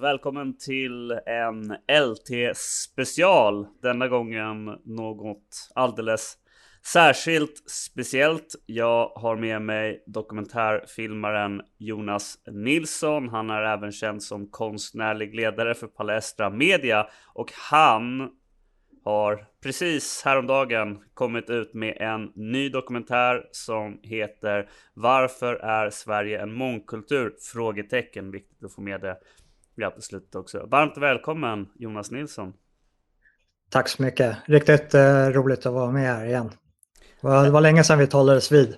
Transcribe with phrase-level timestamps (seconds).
[0.00, 3.66] Välkommen till en LT special.
[3.82, 6.38] Denna gången något alldeles
[6.86, 8.54] särskilt speciellt.
[8.66, 13.28] Jag har med mig dokumentärfilmaren Jonas Nilsson.
[13.28, 18.30] Han är även känd som konstnärlig ledare för Palestra Media och han
[19.04, 26.52] har precis häromdagen kommit ut med en ny dokumentär som heter Varför är Sverige en
[26.52, 27.34] mångkultur?
[27.52, 28.30] Frågetecken.
[28.30, 29.16] Viktigt att få med det
[29.80, 30.66] ja, på slutet också.
[30.66, 32.52] Varmt välkommen Jonas Nilsson.
[33.70, 34.36] Tack så mycket.
[34.44, 36.50] Riktigt eh, roligt att vara med här igen.
[37.20, 38.76] Det var, det var länge sedan vi talades vid.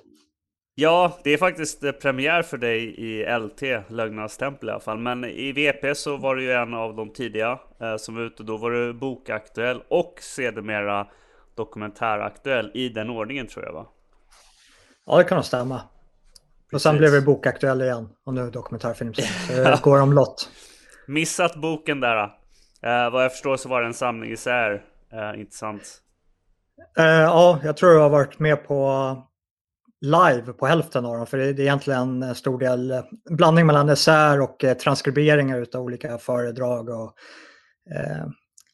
[0.75, 4.99] Ja, det är faktiskt eh, premiär för dig i LT, Lögnernas tempel i alla fall.
[4.99, 8.43] Men i VP så var du ju en av de tidiga eh, som var ute.
[8.43, 11.07] Då var du bokaktuell och sedermera
[11.55, 13.87] dokumentäraktuell i den ordningen tror jag va?
[15.07, 15.77] Ja, det kan nog stämma.
[15.77, 16.75] Precis.
[16.75, 19.15] Och sen blev det bokaktuell igen och nu dokumentärfilm.
[19.15, 20.51] Så det går omlott.
[21.13, 22.23] Missat boken där.
[22.83, 24.85] Eh, vad jag förstår så var det en samling isär.
[25.13, 25.83] Eh, intressant.
[26.99, 29.17] Eh, ja, jag tror jag har varit med på
[30.01, 31.27] live på hälften av dem.
[31.27, 36.89] För det är egentligen en stor del blandning mellan esär och transkriberingar av olika föredrag
[36.89, 37.15] och,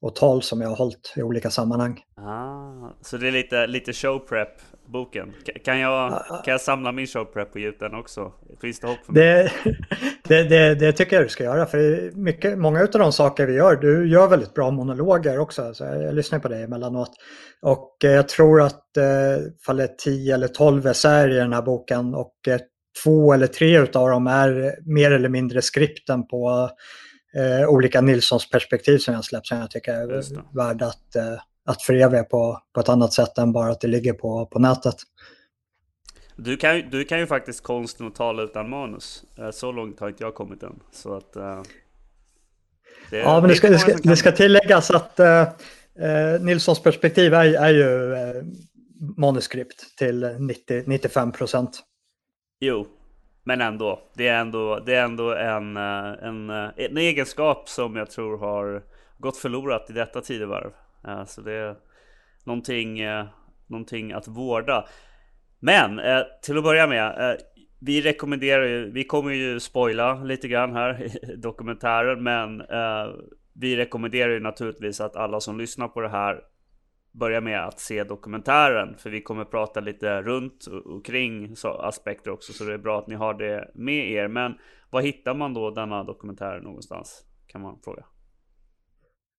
[0.01, 2.01] och tal som jag har hållit i olika sammanhang.
[2.17, 4.61] Ah, så det är lite, lite showprep
[4.93, 5.33] boken.
[5.65, 8.33] Kan jag, kan jag samla min showprep och ge ut den också?
[8.61, 9.23] Finns det hopp för mig?
[9.23, 9.53] Det,
[10.29, 11.67] det, det, det, tycker jag du ska göra.
[11.67, 15.75] För mycket, många av de saker vi gör, du gör väldigt bra monologer också.
[15.75, 17.11] Så jag, jag lyssnar på dig emellanåt.
[17.63, 19.05] Och eh, jag tror att eh,
[19.67, 22.59] fallet 10 eller 12 essäer i den här boken och eh,
[23.05, 26.71] två eller tre av dem är mer eller mindre skripten på
[27.37, 30.23] eh, olika Nilssons perspektiv som jag släppt som jag tycker är
[30.57, 34.13] värda att eh, att föreviga på, på ett annat sätt än bara att det ligger
[34.13, 34.95] på, på nätet.
[36.37, 39.25] Du kan, du kan ju faktiskt konsten att tala utan manus.
[39.39, 40.81] Eh, så långt har inte jag kommit än.
[40.93, 41.63] Så att, uh,
[43.11, 47.35] det, ja, men det ska, det ska, det ska tilläggas att uh, uh, Nilssons perspektiv
[47.35, 48.45] är, är ju uh,
[49.17, 51.81] manuskript till 90, 95 procent.
[52.61, 52.87] Jo,
[53.45, 54.03] men ändå.
[54.15, 58.83] Det är ändå, det är ändå en, en, en egenskap som jag tror har
[59.19, 60.71] gått förlorat i detta tidevarv.
[61.07, 61.77] Eh, så det är
[62.45, 63.27] någonting, eh,
[63.67, 64.89] någonting att vårda.
[65.59, 67.39] Men eh, till att börja med.
[67.81, 72.63] Vi rekommenderar ju, vi kommer ju spoila lite grann här i dokumentären men
[73.53, 76.41] vi rekommenderar ju naturligtvis att alla som lyssnar på det här
[77.13, 82.53] börjar med att se dokumentären för vi kommer prata lite runt och kring aspekter också
[82.53, 84.29] så det är bra att ni har det med er.
[84.29, 84.59] Men
[84.91, 87.25] var hittar man då denna dokumentär någonstans?
[87.47, 88.05] Kan man fråga.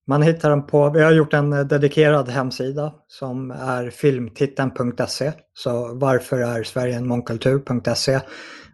[0.09, 5.31] Man hittar den på, vi har gjort en eh, dedikerad hemsida som är filmtiteln.se.
[5.53, 8.19] Så varför är Sverige en mångkultur.se.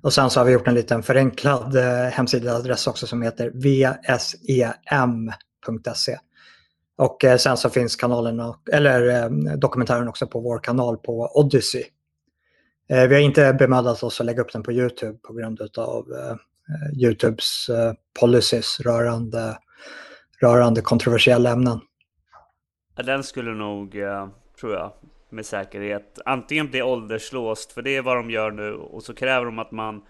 [0.01, 3.51] Och sen så har vi gjort en liten förenklad eh, hemsidaadress också som heter
[4.85, 6.17] vsem.se.
[6.97, 11.83] Och eh, sen så finns kanalen, eller dokumentären också på vår kanal på Odyssey.
[12.87, 16.05] Vi har inte bemödat oss att lägga upp den på Youtube på grund av
[17.01, 17.69] Youtubes
[18.19, 19.57] policies rörande
[20.41, 21.79] rörande kontroversiella ämnen.
[22.95, 24.27] Den skulle nog, eh,
[24.59, 24.91] tror jag,
[25.29, 29.45] med säkerhet antingen bli ålderslåst, för det är vad de gör nu, och så kräver
[29.45, 30.01] de att man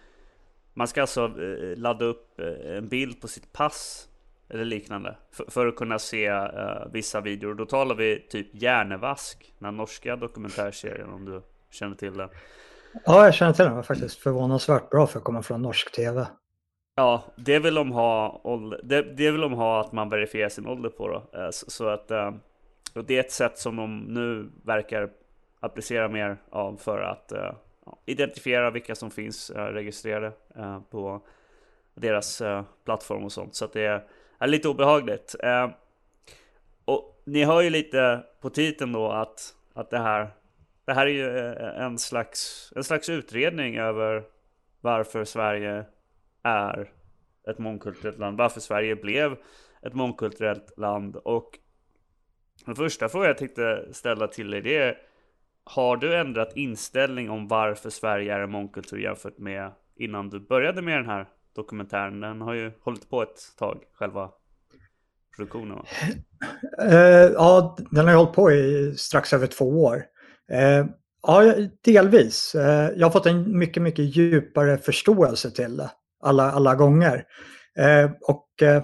[0.78, 4.08] man ska alltså eh, ladda upp eh, en bild på sitt pass
[4.50, 6.48] eller liknande för, för att kunna se uh,
[6.94, 7.54] vissa videor.
[7.54, 11.42] Då talar vi typ Hjärnevask, den norska dokumentärserien om du
[11.72, 12.30] känner till den.
[13.06, 13.70] Ja, jag känner till den.
[13.70, 16.28] Den var faktiskt förvånansvärt bra för att komma från norsk tv.
[16.98, 18.42] Ja, det vill de ha,
[18.84, 21.40] det, det vill de ha att man verifierar sin ålder på då.
[21.40, 22.32] Eh, så, så att eh,
[22.94, 25.10] och det är ett sätt som de nu verkar
[25.60, 27.54] applicera mer av för att eh,
[28.06, 30.32] identifiera vilka som finns registrerade
[30.90, 31.22] på
[31.94, 32.42] deras
[32.86, 33.56] plattform och sånt.
[33.56, 34.04] Så att det är,
[34.40, 35.36] är lite obehagligt.
[36.86, 40.30] och ni hör ju lite på titeln då att, att det här
[40.86, 44.24] det här är ju en slags, en slags utredning över
[44.82, 45.86] varför Sverige
[46.46, 46.92] är
[47.50, 48.38] ett mångkulturellt land.
[48.38, 49.38] Varför Sverige blev
[49.82, 51.16] ett mångkulturellt land.
[51.16, 51.60] Och
[52.66, 54.98] den första frågan jag tänkte ställa till dig det är
[55.64, 60.82] Har du ändrat inställning om varför Sverige är en mångkultur jämfört med innan du började
[60.82, 62.20] med den här dokumentären?
[62.20, 64.32] Den har ju hållit på ett tag, själva
[65.36, 65.78] produktionen.
[65.78, 65.84] Va?
[66.84, 69.96] Uh, ja, den har ju hållit på i strax över två år.
[70.52, 70.86] Uh,
[71.22, 72.56] ja, delvis.
[72.56, 72.64] Uh,
[72.96, 75.90] jag har fått en mycket, mycket djupare förståelse till det
[76.26, 77.24] alla, alla gånger.
[77.78, 78.84] Eh, och eh,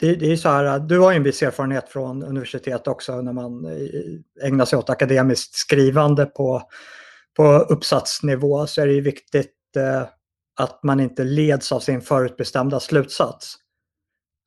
[0.00, 3.32] det, det, är så här, du har ju en viss erfarenhet från universitet också när
[3.32, 6.62] man eh, ägnar sig åt akademiskt skrivande på,
[7.36, 10.02] på uppsatsnivå så är det viktigt eh,
[10.60, 13.56] att man inte leds av sin förutbestämda slutsats.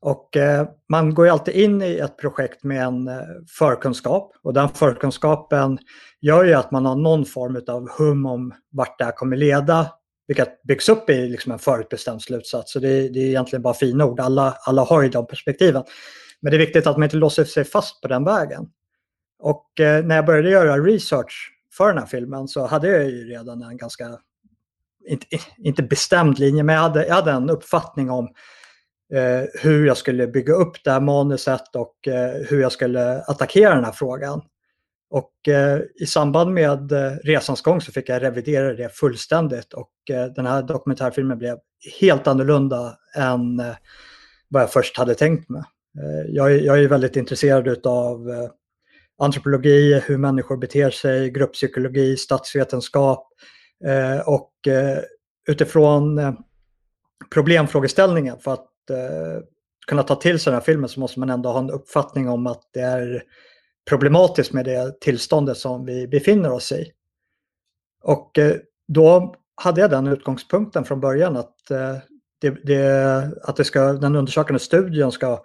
[0.01, 3.21] Och eh, man går ju alltid in i ett projekt med en eh,
[3.59, 5.77] förkunskap och den förkunskapen
[6.21, 9.89] gör ju att man har någon form av hum om vart det här kommer leda,
[10.27, 12.71] vilket byggs upp i liksom en förutbestämd slutsats.
[12.71, 15.83] Så det, det är egentligen bara fina ord, alla, alla har ju de perspektiven.
[16.39, 18.67] Men det är viktigt att man inte låser sig fast på den vägen.
[19.39, 23.29] Och eh, när jag började göra research för den här filmen så hade jag ju
[23.29, 24.17] redan en ganska,
[25.07, 25.25] inte,
[25.57, 28.25] inte bestämd linje, men jag hade, jag hade en uppfattning om
[29.13, 33.75] eh, hur jag skulle bygga upp det här manuset och eh, hur jag skulle attackera
[33.75, 34.41] den här frågan.
[35.09, 39.91] Och eh, i samband med eh, resans gång så fick jag revidera det fullständigt och
[40.11, 41.57] eh, den här dokumentärfilmen blev
[41.99, 43.75] helt annorlunda än eh,
[44.49, 45.63] vad jag först hade tänkt mig.
[45.99, 48.49] Eh, jag är, jag är väldigt intresserad av eh,
[49.17, 53.27] antropologi, hur människor beter sig, grupppsykologi, statsvetenskap
[53.85, 54.51] eh, och
[55.49, 56.37] utifrån
[57.33, 58.69] problemfrågeställningen för att
[59.87, 62.47] kunna ta till sig den här filmen så måste man ändå ha en uppfattning om
[62.47, 63.23] att det är
[63.87, 66.91] problematiskt med det tillståndet som vi befinner oss i.
[68.03, 68.55] Och eh,
[68.87, 71.97] då hade jag den utgångspunkten från början att, eh,
[72.41, 75.43] det, det, att det ska, den undersökande studien ska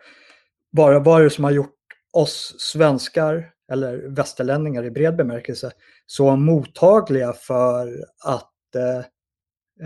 [0.70, 1.76] vara vad det som har gjort
[2.12, 5.70] oss svenskar eller västerlänningar i bred bemärkelse
[6.06, 8.98] så mottagliga för att eh,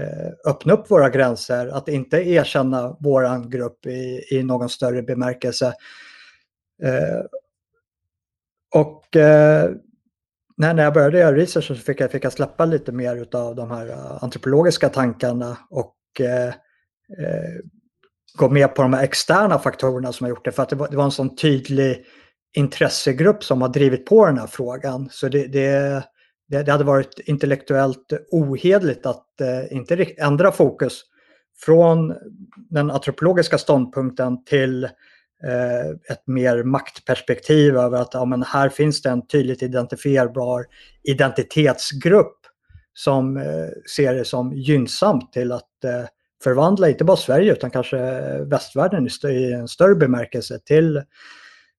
[0.03, 5.67] eh öppna upp våra gränser, att inte erkänna våran grupp i, i någon större bemärkelse.
[6.83, 7.21] Eh,
[8.77, 9.71] och eh,
[10.57, 13.71] när, jag började göra research så fick jag, fick jag släppa lite mer av de
[13.71, 16.49] här eh, antropologiska tankarna och eh,
[17.19, 17.55] eh,
[18.39, 20.53] gå med på de här externa faktorerna som har gjort det.
[20.53, 22.05] För att det var, det var en sån tydlig
[22.57, 25.09] intressegrupp som har drivit på den här frågan.
[25.11, 26.03] Så det, det,
[26.49, 31.03] det hade varit intellektuellt ohedligt att eh, inte ändra fokus
[31.65, 32.15] från
[32.71, 34.91] den antropologiska ståndpunkten till Eh,
[35.45, 40.65] Eh, ett mer maktperspektiv över att ja, men här finns det en tydligt identifierbar
[41.03, 42.37] identitetsgrupp
[42.95, 46.05] som eh, ser det som gynnsamt till att eh,
[46.43, 47.99] förvandla inte bara Sverige utan kanske
[48.45, 50.97] västvärlden i en större bemärkelse till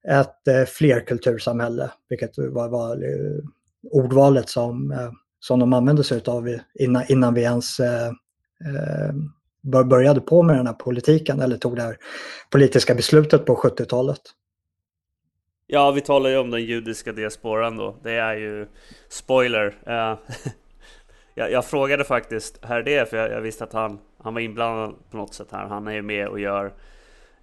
[0.07, 3.43] ett eh, flerkultursamhälle, vilket var, var eh,
[3.91, 4.95] ordvalet som,
[5.39, 7.77] som de använde sig av innan, innan vi ens
[9.67, 11.97] började på med den här politiken eller tog det här
[12.49, 14.21] politiska beslutet på 70-talet.
[15.69, 17.95] Ja, vi talar ju om den judiska diasporan då.
[18.03, 18.67] Det är ju
[19.09, 19.65] spoiler.
[19.65, 20.19] Uh,
[21.35, 24.95] jag, jag, frågade faktiskt här det, för jag, jag, visste att han, han var inblandad
[25.11, 25.65] på något sätt här.
[25.65, 26.65] Han är ju med och gör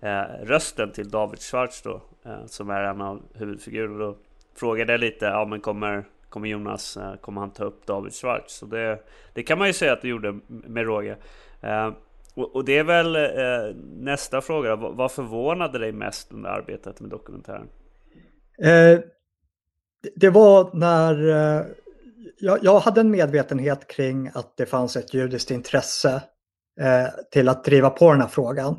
[0.03, 3.99] uh, rösten till David Schwartz då, uh, som är en av huvudfigurerna.
[3.99, 4.17] Då
[4.57, 8.55] frågade jag lite, ja men kommer, kommer Jonas, kommer han ta upp David Schwartz?
[8.55, 8.99] Så det,
[9.33, 11.17] det kan man ju säga att det gjorde med råge.
[12.35, 14.77] Och, och det är väl eh, nästa fråga.
[14.77, 17.69] Vad, vad förvånade dig mest under arbetet med dokumentären?
[18.63, 19.01] Eh,
[20.17, 21.67] det var när eh,
[22.39, 26.23] jag, jag, hade en medvetenhet kring att det fanns ett judiskt intresse
[26.81, 28.79] eh, till att driva på den här frågan.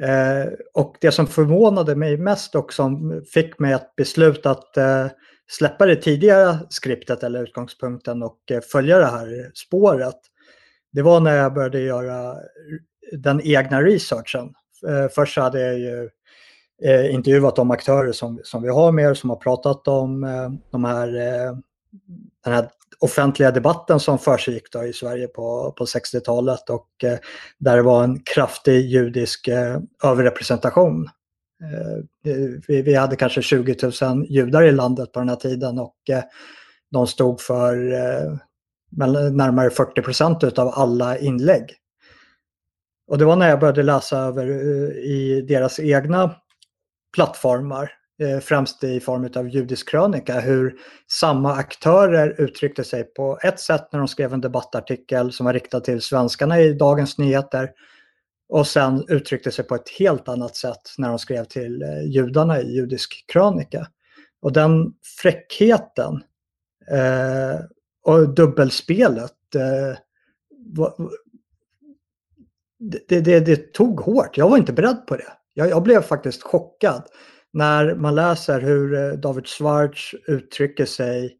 [0.00, 5.06] Eh, och det som förvånade mig mest och som fick mig att besluta att eh,
[5.48, 10.20] släppa det tidigare skriptet eller utgångspunkten och eh, följa det här spåret
[10.96, 12.36] det var när jag började göra
[13.12, 14.54] den egna researchen.
[14.88, 16.10] Eh, först så hade jag ju
[16.82, 20.84] eh, intervjuat de aktörer som, som vi har med som har pratat om eh, de
[20.84, 21.56] här, eh,
[22.44, 22.68] den här
[22.98, 27.18] offentliga debatten som försiggick i Sverige på, på 60-talet och eh,
[27.58, 31.08] där det var en kraftig judisk eh, överrepresentation.
[32.68, 35.96] Vi, vi hade kanske 20 000 judar i landet på den här tiden och
[36.90, 37.76] de stod för
[38.96, 41.76] närmare 40 procent av alla inlägg.
[43.08, 46.34] Och det var när jag började läsa över eh, i deras egna
[47.14, 47.90] plattformar,
[48.22, 50.74] eh, främst i form av judisk krönika, hur
[51.10, 55.80] samma aktörer uttryckte sig på ett sätt när de skrev en debattartikel som var riktad
[55.80, 57.70] till svenskarna i Dagens Nyheter
[58.48, 62.60] och sen uttryckte sig på ett helt annat sätt när de skrev till eh, judarna
[62.60, 63.86] i judisk krönika.
[64.42, 66.14] Och den fräckheten
[66.90, 67.60] eh,
[68.06, 69.54] och dubbelspelet.
[69.54, 69.98] Eh,
[72.78, 74.36] det, det, det, tog hårt.
[74.36, 75.32] Jag var inte beredd på det.
[75.54, 77.02] Jag, jag, blev faktiskt chockad
[77.52, 81.36] när man läser hur eh, David Schwartz uttrycker sig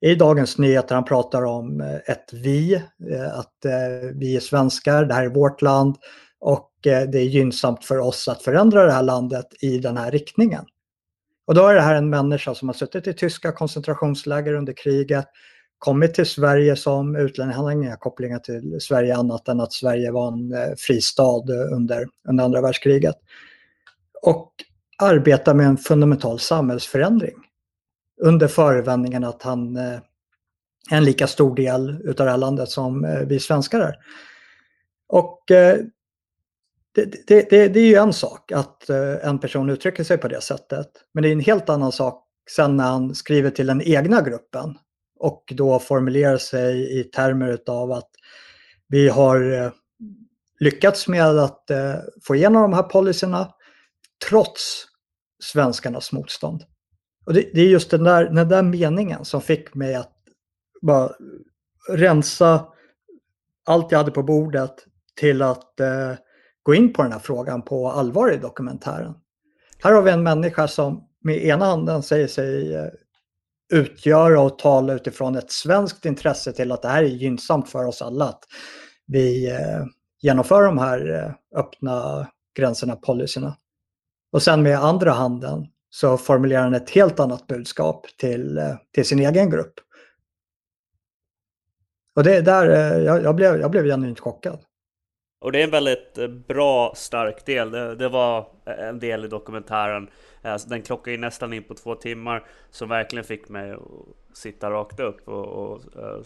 [0.00, 0.94] i Dagens Nyheter.
[0.94, 3.66] Han pratar om eh, ett vi, eh, att
[4.14, 5.96] vi är svenskar, det här är vårt land
[6.40, 10.64] och det är gynnsamt för oss att förändra det här landet i den här riktningen.
[11.46, 15.26] Och då är det här en människa som har suttit i tyska koncentrationsläger under kriget,
[15.84, 17.56] kommit till Sverige som utlänning.
[17.56, 21.76] Han har inga kopplingar till Sverige annat än att Sverige var en eh, fristad eh,
[21.76, 23.14] under, under andra världskriget.
[24.22, 24.52] och
[24.98, 27.34] arbetar med en fundamental samhällsförändring
[28.22, 29.98] under förevändningen att han eh,
[30.90, 33.94] är en lika stor del utav det här landet som vi svenskar är.
[35.08, 35.84] Och det,
[36.94, 38.90] det, det, det, är ju en sak att
[39.22, 40.88] en person uttrycker sig på det sättet.
[41.14, 44.78] Men det är en helt annan sak sen när han skriver till den egna gruppen
[45.18, 48.10] och då formulerar sig i termer utav att
[48.88, 49.72] vi har eh,
[50.60, 53.54] lyckats med att eh, få igenom de här policyerna
[54.28, 54.84] trots
[55.42, 56.64] svenskarnas motstånd.
[57.26, 60.12] Och det, det, är just den där, den där meningen som fick mig att
[60.82, 61.10] bara
[61.88, 62.66] rensa
[63.66, 64.74] allt jag hade på bordet
[65.14, 66.12] till att eh,
[66.62, 69.14] gå in på den här frågan på allvar i dokumentären.
[69.82, 72.88] Här har vi en människa som med ena handen säger sig eh,
[73.74, 78.02] utgöra och tala utifrån ett svenskt intresse till att det här är gynnsamt för oss
[78.02, 78.24] alla.
[78.24, 78.44] Att
[79.06, 79.84] vi eh,
[80.20, 82.26] genomför de här eh, öppna
[82.56, 83.56] gränserna, policyerna.
[84.32, 89.04] Och sen med andra handen så formulerar han ett helt annat budskap till, eh, till
[89.04, 89.74] sin egen grupp.
[92.16, 94.58] Och det där, eh, jag, jag, blev, jag blev genuint chockad.
[95.40, 97.70] Och det är en väldigt eh, bra, stark del.
[97.70, 100.10] Det, det var en del i dokumentären.
[100.44, 102.44] Alltså, den klockar ju nästan in på två timmar.
[102.70, 103.80] Som verkligen fick mig att
[104.36, 106.22] sitta rakt upp och, och eh,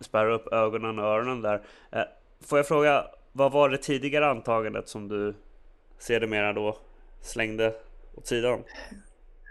[0.00, 1.62] spärra upp ögonen och öronen där.
[1.92, 2.02] Eh,
[2.40, 5.34] får jag fråga, vad var det tidigare antagandet som du
[5.98, 6.76] sedermera då
[7.20, 7.74] slängde
[8.14, 8.62] åt sidan?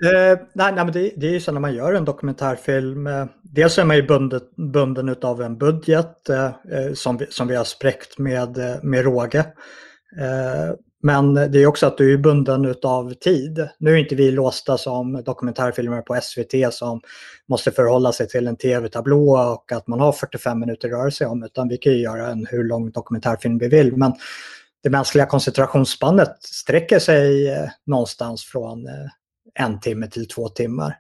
[0.03, 3.07] Eh, nej, nej, men det, det är ju så när man gör en dokumentärfilm.
[3.07, 6.51] Eh, dels är man ju bunden, bunden av en budget eh,
[6.93, 9.46] som, vi, som vi har spräckt med, med råge.
[11.04, 13.70] Men det är också att du är bunden av tid.
[13.77, 17.01] Nu är inte vi låsta som dokumentärfilmer på SVT som
[17.50, 21.27] måste förhålla sig till en tv-tablå och att man har 45 minuter att röra sig
[21.27, 21.44] om.
[21.44, 23.98] Utan vi kan ju göra en hur lång dokumentärfilm vi vill.
[23.98, 24.13] Men
[24.84, 28.94] det mänskliga koncentrationsspannet sträcker sig eh, någonstans från eh,
[29.60, 31.00] en timme till två timmar.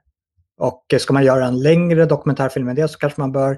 [0.57, 3.57] Och eh, ska man göra en längre dokumentärfilm än det så kanske man bör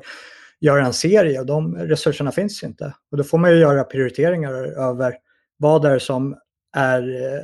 [0.60, 2.93] göra en serie och de resurserna finns inte.
[3.12, 4.53] Och då får man ju göra prioriteringar
[4.89, 5.15] över
[5.59, 6.35] vad är det som
[6.75, 7.43] är eh,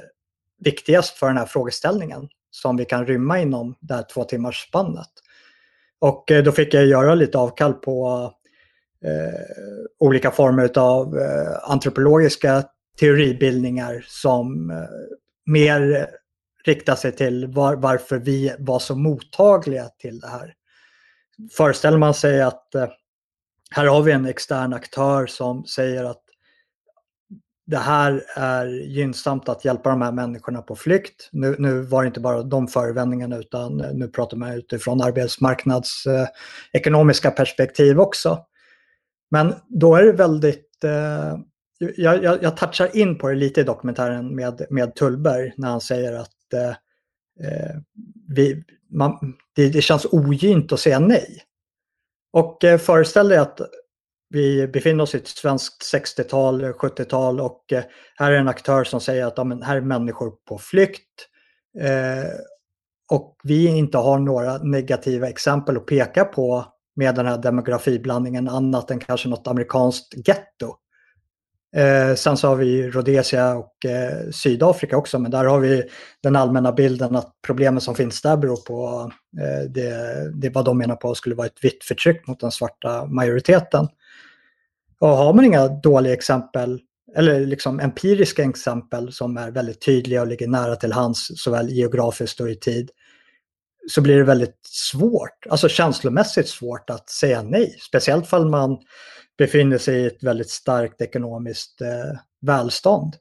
[0.59, 5.09] viktigast för den här frågeställningen som vi kan rymma inom det här två timmars spannet.
[5.99, 8.31] Och eh, då fick jag göra lite avkall på
[9.05, 9.41] eh,
[9.99, 12.63] olika former av eh, antropologiska
[12.99, 14.77] teoribildningar som eh,
[15.45, 16.09] mer
[16.65, 20.53] riktar sig till var, varför vi var så mottagliga till det här.
[21.51, 22.87] Föreställer man sig att eh,
[23.71, 26.24] här har vi en extern aktör som säger att
[27.65, 31.29] det här är gynnsamt att hjälpa de här människorna på flykt.
[31.31, 37.27] Nu, nu var det inte bara de förevändningarna utan eh, nu pratar man utifrån arbetsmarknadsekonomiska
[37.27, 38.39] eh, perspektiv också.
[39.31, 41.37] Men då är det väldigt eh,
[41.77, 45.81] jag, jag, jag touchar in på det lite i dokumentären med, med Tullberg när han
[45.81, 46.69] säger att eh,
[47.49, 47.75] eh,
[48.27, 51.41] vi, man, det, det, känns ogynt att säga nej.
[52.33, 53.61] Och eh, föreställ dig att
[54.35, 57.83] vi befinner oss i ett svenskt 60-tal, 70-tal och eh,
[58.15, 61.27] här är en aktör som säger att ja, men här är människor på flykt.
[61.79, 62.29] Eh,
[63.11, 66.65] och vi inte har några negativa exempel att peka på
[66.95, 70.75] med den här demografiblandningen annat än kanske något amerikanskt getto.
[71.75, 75.83] Eh, sen så har vi Rhodesia och eh, Sydafrika också, men där har vi
[76.23, 79.11] den allmänna bilden att problemen som finns där beror på
[79.41, 83.05] eh, det, det vad de menar på skulle vara ett vitt förtryck mot den svarta
[83.05, 83.87] majoriteten.
[84.99, 86.79] Och har man inga dåliga exempel,
[87.15, 92.39] eller liksom empiriska exempel som är väldigt tydliga och ligger nära till hands såväl geografiskt
[92.39, 92.89] och i tid,
[93.87, 97.75] så blir det väldigt svårt, alltså känslomässigt svårt att säga nej.
[97.79, 98.77] Speciellt fall man
[99.37, 103.15] befinner sig i ett väldigt starkt ekonomiskt eh, välstånd.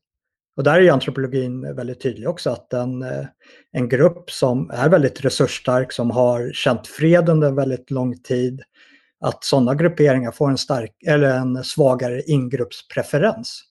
[0.57, 3.27] Och där är ju antropologin väldigt tydlig också att en, eh,
[3.73, 8.63] en grupp som är väldigt resursstark, som har känt fred under väldigt lång tid,
[9.25, 13.63] att sådana grupperingar får en, stark, eller en svagare ingruppspreferens.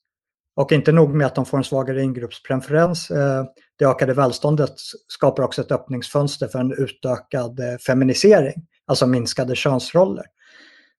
[0.55, 3.45] Och inte nog med att de får en svagare ingruppspreferens, eh,
[3.79, 4.73] det ökade välståndet
[5.07, 10.25] skapar också ett öppningsfönster för en utökad eh, feminisering, alltså minskade könsroller.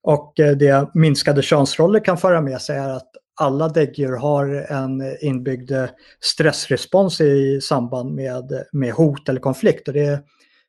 [0.02, 5.16] Och eh, det minskade könsroller kan föra med sig är att alla däggdjur har en
[5.20, 5.86] inbyggd eh,
[6.20, 9.88] stressrespons i samband med, med hot eller konflikt.
[9.88, 10.24] Och det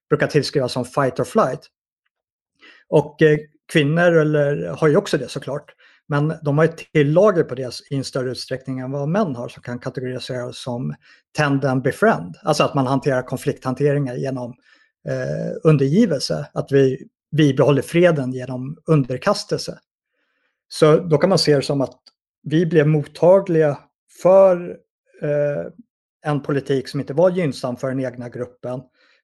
[0.09, 1.61] brukar tillskrivas som fight or flight.
[2.89, 3.37] Och eh,
[3.73, 5.73] kvinnor eller, har ju också det såklart.
[6.07, 9.47] Men de har ett tillager på det i en större utsträckning än vad män har
[9.47, 10.95] som kan kategoriseras som
[11.37, 12.35] tend and befriend.
[12.43, 14.53] Alltså att man hanterar konflikthanteringar genom
[15.07, 16.47] eh, undergivelse.
[16.53, 17.07] Att vi
[17.37, 19.79] bibehåller freden genom underkastelse.
[20.67, 21.99] Så då kan man se det som att
[22.43, 23.77] vi blev mottagliga
[24.21, 24.69] för
[25.21, 25.71] eh,
[26.25, 28.81] en politik som inte var gynnsam för den egna gruppen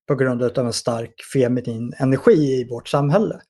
[0.08, 3.42] på grund av en stark feminin energi i vårt samhälle.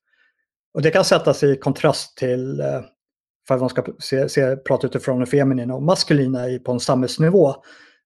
[0.74, 2.80] Och det kan sättas i kontrast till, eh,
[3.48, 7.54] för att man ska se, se, prata utifrån det feminina och maskulina på en samhällsnivå,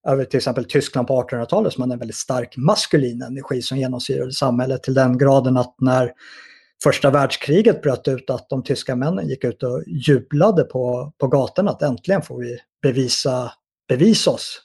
[0.07, 4.31] över till exempel Tyskland på 1800-talet som hade en väldigt stark maskulin energi som genomsyrade
[4.31, 6.11] samhället till den graden att när
[6.83, 11.71] första världskriget bröt ut att de tyska männen gick ut och jublade på, på gatorna
[11.71, 13.51] att äntligen får vi bevisa,
[13.89, 14.61] bevisa oss.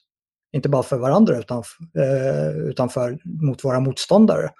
[0.53, 1.63] Inte bara för varandra utan,
[1.99, 4.51] eh, utan för, mot våra motståndare.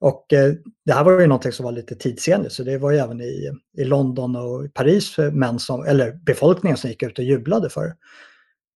[0.00, 0.52] Och eh,
[0.84, 3.50] det här var ju någonting som var lite tidsenligt så det var ju även i,
[3.78, 7.94] i London och Paris män som, eller befolkningen som gick ut och jublade för.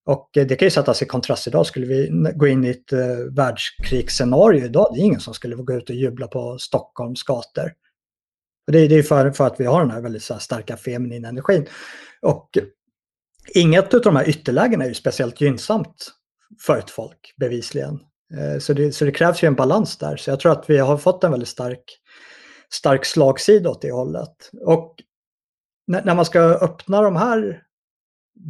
[0.06, 1.66] Och eh, det kan ju sättas i kontrast idag.
[1.66, 5.72] Skulle vi gå in i ett eh, världskrigsscenario idag, det är ingen som skulle gå
[5.72, 7.72] ut och jubla på Stockholms gator.
[8.66, 11.28] Och det, det är för, för att vi har den här väldigt här, starka feminina
[11.28, 11.66] energin.
[12.22, 12.58] Och
[13.54, 16.12] inget av de här ytterlägena är ju speciellt gynnsamt
[16.60, 18.00] för ett folk, bevisligen.
[18.38, 20.16] Eh, så det, så det krävs ju en balans där.
[20.16, 21.98] Så jag tror att vi har fått en väldigt stark,
[22.70, 24.50] stark slagsida åt det hållet.
[24.60, 24.94] Och
[25.86, 27.62] när, när man ska öppna de här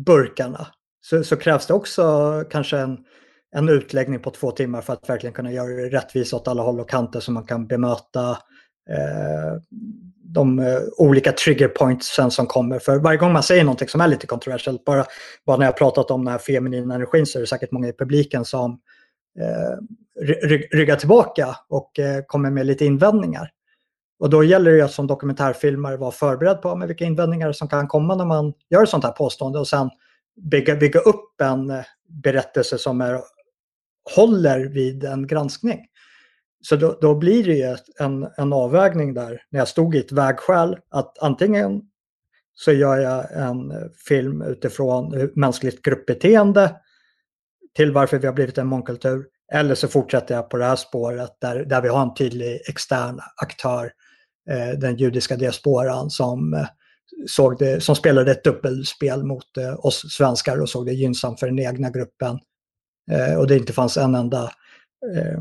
[0.06, 0.66] burkarna
[1.00, 2.98] så, så, krävs det också kanske en,
[3.56, 6.80] en utläggning på två timmar för att verkligen kunna göra det rättvist åt alla håll
[6.80, 8.30] och kanter så man kan bemöta
[8.90, 9.60] eh,
[10.34, 12.78] de eh, olika triggerpointsen som kommer.
[12.78, 15.04] För varje gång man säger någonting som är lite kontroversiellt, bara,
[15.46, 17.92] bara när jag pratat om den här feminina energin så är det säkert många i
[17.92, 18.80] publiken som
[19.40, 19.78] Eh,
[20.70, 23.50] rygga tillbaka och eh, kommer med lite invändningar.
[24.18, 27.88] Och då gäller det att som dokumentärfilmare vara förberedd på med vilka invändningar som kan
[27.88, 29.90] komma när man gör ett sånt här påstående och sen
[30.36, 33.20] bygga, bygga upp en eh, berättelse som är,
[34.16, 35.86] håller vid en granskning.
[36.60, 40.12] Så då, då blir det ju en, en avvägning där när jag stod i ett
[40.12, 41.82] vägskäl att antingen
[42.54, 43.72] så gör jag en
[44.08, 46.76] film utifrån mänskligt gruppbeteende
[47.76, 49.26] till varför vi har blivit en mångkultur.
[49.52, 53.20] Eller så fortsätter jag på det här spåret där, där vi har en tydlig extern
[53.42, 53.92] aktör,
[54.50, 56.66] eh, den judiska diasporan som, eh,
[57.26, 61.46] såg det, som spelade ett dubbelspel mot eh, oss svenskar och såg det gynnsamt för
[61.46, 62.38] den egna gruppen.
[63.10, 64.42] Eh, och det inte fanns en enda
[65.16, 65.40] eh,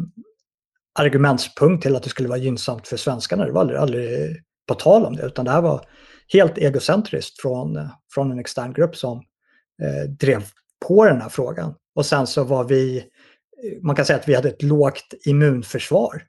[0.99, 3.45] argumentspunkt till att det skulle vara gynnsamt för svenskarna.
[3.45, 5.85] Det var aldrig, aldrig på tal om det, utan det här var
[6.33, 9.17] helt egocentriskt från, eh, från en extern grupp som
[9.83, 10.43] eh, drev
[10.87, 11.75] på den här frågan.
[11.95, 13.05] Och sen så var vi,
[13.81, 16.23] man kan säga att vi hade ett lågt immunförsvar.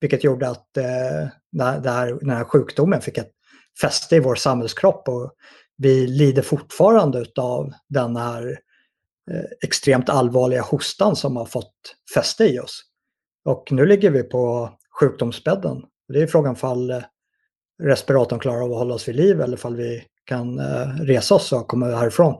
[0.00, 3.32] Vilket gjorde att eh, det här, den här sjukdomen fick ett
[3.80, 5.34] fäste i vår samhällskropp och
[5.76, 8.58] vi lider fortfarande av den här
[9.30, 11.74] eh, extremt allvarliga hostan som har fått
[12.14, 12.82] fäste i oss.
[13.44, 15.82] Och nu ligger vi på sjukdomsbädden.
[16.08, 17.02] Det är frågan fall eh,
[17.82, 21.52] respiratorn klarar av att hålla oss vid liv eller fall vi kan eh, resa oss
[21.52, 22.34] och komma härifrån.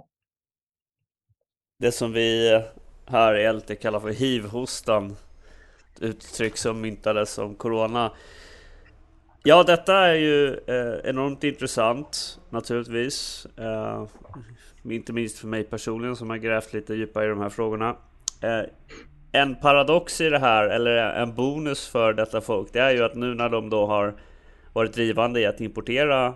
[1.80, 2.60] Det som vi
[3.06, 5.16] här i LT kallar för hiv-hostan,
[6.00, 8.12] uttryck som myntades som corona.
[9.42, 13.46] Ja, detta är ju eh, enormt intressant naturligtvis.
[13.58, 14.06] Eh,
[14.84, 17.96] inte minst för mig personligen som har grävt lite djupare i de här frågorna.
[18.42, 18.62] Eh,
[19.32, 23.14] en paradox i det här, eller en bonus för detta folk, det är ju att
[23.14, 24.14] nu när de då har
[24.72, 26.34] varit drivande i att importera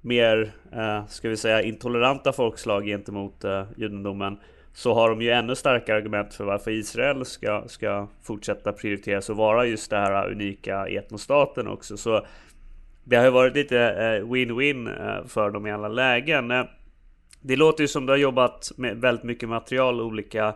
[0.00, 4.38] mer, eh, ska vi säga, intoleranta folkslag gentemot eh, judendomen
[4.74, 9.36] så har de ju ännu starkare argument för varför Israel ska, ska fortsätta prioriteras och
[9.36, 11.96] vara just det här unika etnostaten också.
[11.96, 12.26] Så
[13.04, 16.50] det har ju varit lite eh, win-win eh, för dem i alla lägen.
[16.50, 16.64] Eh,
[17.40, 20.54] det låter ju som du har jobbat med väldigt mycket material, olika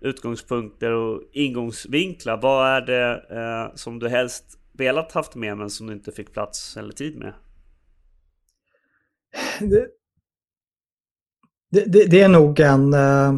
[0.00, 2.36] utgångspunkter och ingångsvinklar.
[2.36, 6.76] Vad är det som du helst velat haft med men som du inte fick plats
[6.76, 7.32] eller tid med?
[9.60, 9.88] Det,
[11.70, 12.94] det, det, är nog en...
[12.94, 13.32] Uh,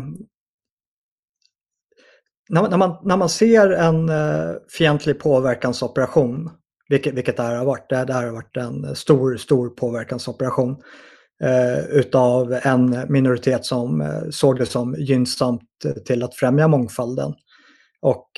[2.49, 6.51] när, när, man, när man ser en eh, fientlig påverkansoperation,
[6.89, 10.77] vilket, vilket det här har varit, det, det här har varit en stor, stor påverkansoperation
[11.43, 15.63] eh, utav en minoritet som såg det som gynnsamt
[16.07, 17.35] till att främja mångfalden.
[18.03, 18.31] Och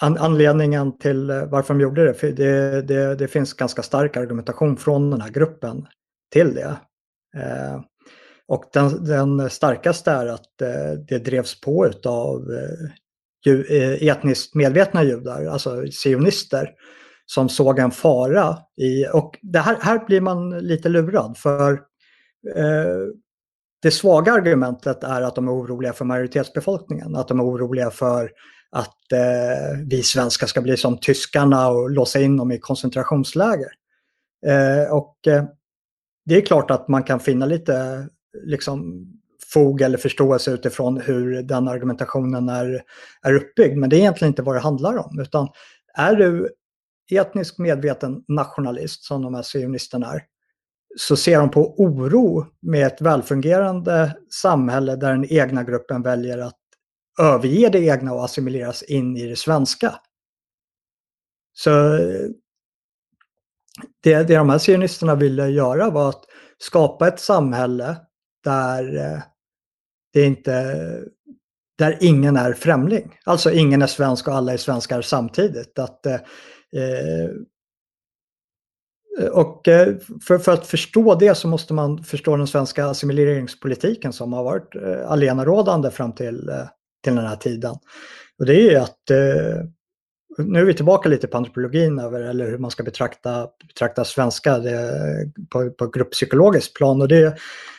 [0.00, 5.10] an, anledningen till varför de gjorde det, det, det, det finns ganska stark argumentation från
[5.10, 5.86] den här gruppen
[6.32, 6.76] till det.
[7.36, 7.80] Eh,
[8.48, 12.42] och den, den, starkaste är att eh, det drevs på av
[13.46, 16.70] eh, etniskt medvetna judar, alltså sionister,
[17.26, 21.72] som såg en fara i, och det här, här blir man lite lurad för
[22.56, 22.96] eh,
[23.82, 28.30] det svaga argumentet är att de är oroliga för majoritetsbefolkningen, att de är oroliga för
[28.70, 33.70] att eh, vi svenskar ska bli som tyskarna och låsa in dem i koncentrationsläger.
[34.46, 35.16] Eh, och
[36.28, 38.08] det är klart att man kan finna lite
[38.44, 39.06] liksom,
[39.52, 42.82] fog eller förståelse utifrån hur den argumentationen är,
[43.22, 43.76] är uppbyggd.
[43.76, 45.20] Men det är egentligen inte vad det handlar om.
[45.20, 45.48] Utan
[45.94, 46.48] är du
[47.10, 50.22] etnisk medveten nationalist, som de här sionisterna är,
[50.96, 56.58] så ser de på oro med ett välfungerande samhälle där den egna gruppen väljer att
[57.20, 59.94] överge det egna och assimileras in i det svenska.
[61.52, 61.98] Så
[64.02, 66.24] det, det de här sionisterna ville göra var att
[66.58, 67.96] skapa ett samhälle
[68.44, 69.22] där eh,
[70.12, 70.74] det inte
[71.78, 73.18] där ingen är främling.
[73.24, 75.78] Alltså ingen är svensk och alla är svenskar samtidigt.
[75.78, 77.30] Att, eh, eh
[79.32, 84.32] och eh, för, för, att förstå det så måste man förstå den svenska assimileringspolitiken som
[84.32, 86.64] har varit eh, alenarådande fram till, eh,
[87.04, 87.74] till den här tiden.
[88.38, 89.64] Och det är ju att eh,
[90.38, 94.58] nu är vi tillbaka lite på antropologin över eller hur man ska betrakta, betrakta svenska
[94.58, 97.02] det, på, på grupppsykologiskt plan.
[97.02, 97.38] Och det,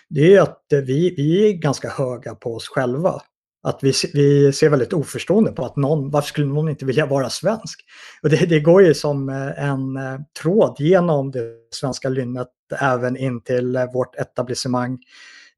[0.09, 3.21] det är att vi, vi är ganska höga på oss själva.
[3.63, 7.29] Att vi, vi ser väldigt oförstående på att någon, varför skulle någon inte vilja vara
[7.29, 7.79] svensk?
[8.23, 12.47] Och det, det går ju som eh, en eh, tråd genom det svenska lynnet
[12.81, 14.97] även in till eh, vårt etablissemang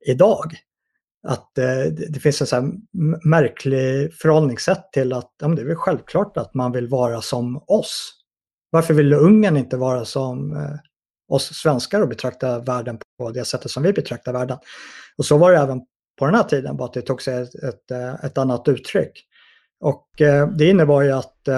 [0.05, 0.55] idag
[1.27, 2.71] att eh, det finns en så
[3.23, 8.13] märklig förhållningssätt till att ja, det är väl självklart att man vill vara som oss.
[8.69, 10.75] Varför vill Ungern inte vara som eh,
[11.27, 14.57] oss svenskar och betrakta världen på det sättet som vi betraktar världen?
[15.17, 15.81] Och så var det även
[16.19, 19.25] på den här tiden, bara att det tog sig ett, ett, eh, ett annat uttryck.
[19.79, 21.57] Och eh, det innebar ju att eh,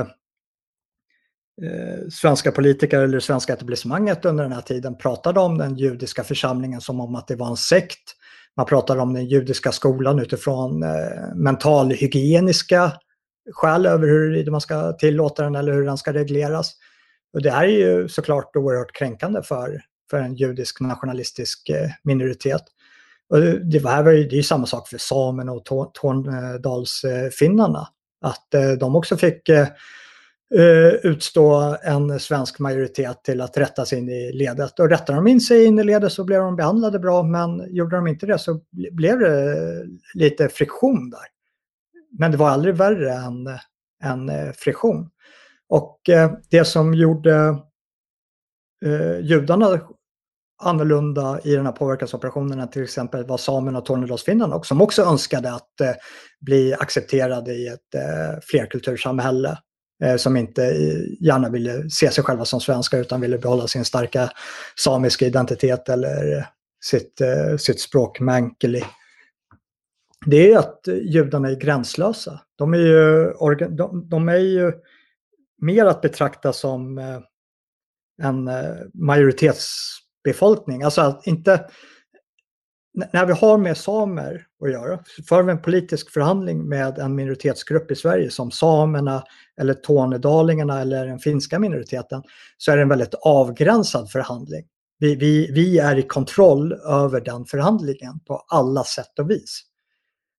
[1.62, 6.24] eh svenska politiker eller det svenska etablissemanget under den här tiden pratade om den judiska
[6.24, 8.16] församlingen som om att det var en sekt
[8.58, 12.92] man pratar om den judiska skolan utifrån eh, mentalhygieniska
[13.52, 16.74] skäl över hur man ska tillåta den eller hur den ska regleras.
[17.34, 22.64] Och det här är ju såklart oerhört kränkande för, för en judisk nationalistisk eh, minoritet.
[23.30, 27.80] Och det, var, det är ju samma sak för samerna och Tornedalsfinnarna.
[27.80, 27.90] Eh, eh,
[28.30, 29.50] att de också fick
[30.56, 34.80] Eh, utstå en svensk majoritet till att rätta sig in i ledet.
[34.80, 37.96] Och rättade de in sig in i ledet så blev de behandlade bra, men gjorde
[37.96, 38.60] de inte det så
[38.92, 39.58] blev det
[40.14, 41.26] lite friktion där.
[42.20, 43.48] Men det var aldrig värre än,
[44.04, 45.10] än eh, friktion.
[45.70, 47.58] Och eh, det som gjorde
[49.22, 49.80] judarna
[50.64, 55.54] annorlunda i den här påverkansoperationen än till exempel var samerna och tornedalsfinnarna som också önskade
[55.54, 55.92] att eh,
[56.40, 59.58] bli accepterade i ett eh, flerkultursamhälle
[60.02, 60.62] Eh, som inte
[61.20, 64.30] gärna ville se sig själva som svenskar utan ville behålla sin starka
[64.76, 66.44] samiska identitet eller eh,
[66.84, 68.84] sitt, eh, sitt språk meänkieli.
[70.26, 72.42] Det är att judarna är gränslösa.
[72.56, 73.34] De är ju,
[73.70, 74.72] de, de är ju
[75.62, 76.98] mer att betrakta som
[78.22, 78.50] en
[78.94, 80.84] majoritetsbefolkning.
[80.84, 81.70] Alltså att inte,
[82.94, 87.92] när vi har med samer att göra, för vi en politisk förhandling med en minoritetsgrupp
[87.92, 89.24] i Sverige som samerna
[89.62, 92.24] eller tornedalingarna eller den finska minoriteten
[92.58, 94.66] så är det en väldigt avgränsad förhandling.
[95.00, 99.62] Vi, vi, vi är i kontroll över den förhandlingen på alla sätt och vis.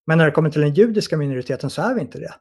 [0.06, 2.34] Men när det kommer till den judiska minoriteten så är vi inte det.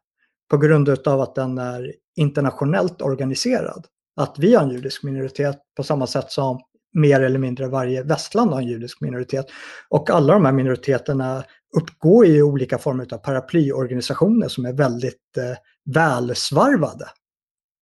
[0.49, 3.85] På grund av att den är internationellt organiserad.
[4.15, 6.61] Att vi har en judisk minoritet på samma sätt som
[6.93, 9.45] mer eller mindre varje västland har en judisk minoritet.
[9.89, 11.43] Och alla de här minoriteterna
[11.77, 17.05] uppgår i olika former av paraplyorganisationer som är väldigt eh, välsvarvade.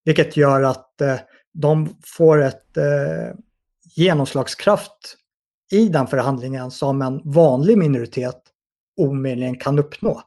[0.05, 1.17] Vilket gör att eh,
[1.53, 3.37] de får ett eh,
[3.97, 5.17] genomslagskraft
[5.71, 8.43] i den förhandlingen som en vanlig minoritet
[8.97, 10.23] omöjligen kan uppnå.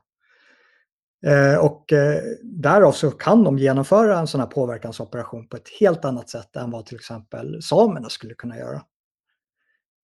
[1.26, 6.06] Eh, och eh, därav så kan de genomföra en sån här påverkansoperation på ett helt
[6.06, 8.76] annat sätt än vad till exempel samerna skulle kunna göra.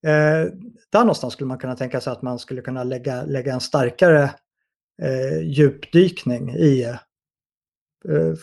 [0.08, 0.52] Eh,
[0.92, 4.24] där någonstans skulle man kunna tänka sig att man skulle kunna lägga, lägga en starkare
[5.02, 6.96] eh, djupdykning i,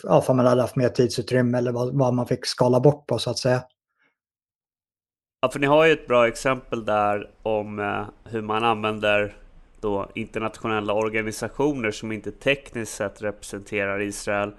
[0.03, 3.19] ja, för man hade haft mer tidsutrymme eller vad, vad man fick skala bort på
[3.19, 3.63] så att säga.
[5.41, 9.37] Ja, för ni har ju ett bra exempel där om eh, hur man använder
[9.81, 14.51] då internationella organisationer som inte tekniskt sett representerar Israel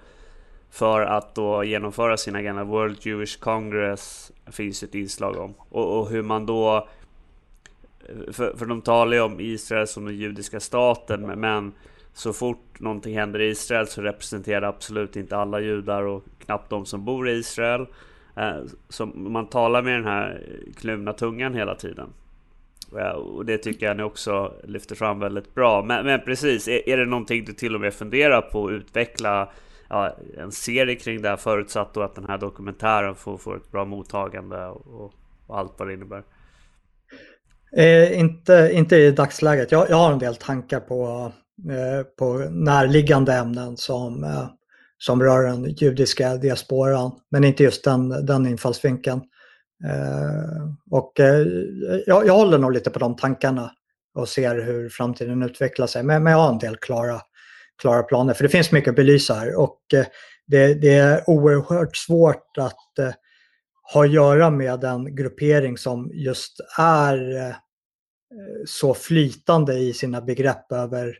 [0.71, 2.63] för att då genomföra sin agenda.
[2.63, 5.53] World Jewish Congress finns ett inslag om.
[5.69, 6.87] Och, och hur man då...
[8.31, 11.71] För, för de talar ju om Israel som den judiska staten, men
[12.13, 16.69] så fort någonting händer i Israel så representerar det absolut inte alla judar och knappt
[16.69, 17.85] de som bor i Israel.
[18.35, 18.57] Eh,
[18.89, 20.43] så man talar med den här
[20.75, 22.09] kluvna tungan hela tiden.
[22.97, 25.83] Eh, och det tycker jag ni också lyfter fram väldigt bra.
[25.83, 29.51] Men, men precis, är, är, det någonting du till och med funderar på att utveckla
[29.89, 33.71] ja, en serie kring det här förutsatt då att den här dokumentären får, får ett
[33.71, 35.13] bra mottagande och,
[35.47, 36.23] och allt vad det innebär?
[37.77, 39.71] Eh, inte, inte i dagsläget.
[39.71, 41.31] Jag, jag har en del tankar på,
[41.71, 44.47] eh, på närliggande ämnen som, eh,
[44.97, 47.11] som rör den judiska diasporan.
[47.31, 49.21] Men inte just den, den infallsvinkeln.
[49.85, 51.47] Eh, och eh,
[52.05, 53.71] jag, jag håller nog lite på de tankarna
[54.15, 56.03] och ser hur framtiden utvecklar sig.
[56.03, 57.21] Men, men jag har en del klara,
[57.81, 58.33] klara planer.
[58.33, 59.55] För det finns mycket att belysa här.
[59.59, 60.05] Och eh,
[60.47, 63.11] det, det är oerhört svårt att eh,
[63.93, 67.55] ha att göra med en gruppering som just är eh,
[68.65, 71.17] så flytande i sina begrepp över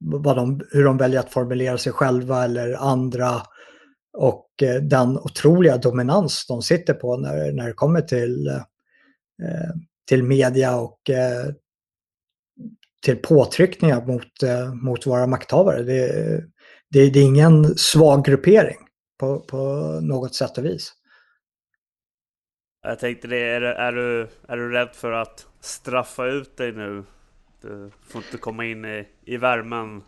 [0.00, 3.42] vad de, hur de väljer att formulera sig själva eller andra
[4.18, 9.74] och eh, den otroliga dominans de sitter på när, när det kommer till, eh,
[10.08, 11.46] till media och eh,
[13.04, 15.82] till påtryckningar mot, eh, mot våra makthavare.
[15.82, 16.12] Det,
[16.90, 18.78] det, det, är ingen svag gruppering
[19.18, 19.56] på, på
[20.02, 20.92] något sätt och vis.
[22.82, 27.04] Jag tänkte det, är, är, du, är du rädd för att straffa ut dig nu?
[27.62, 30.02] Du får inte komma in i, i värmen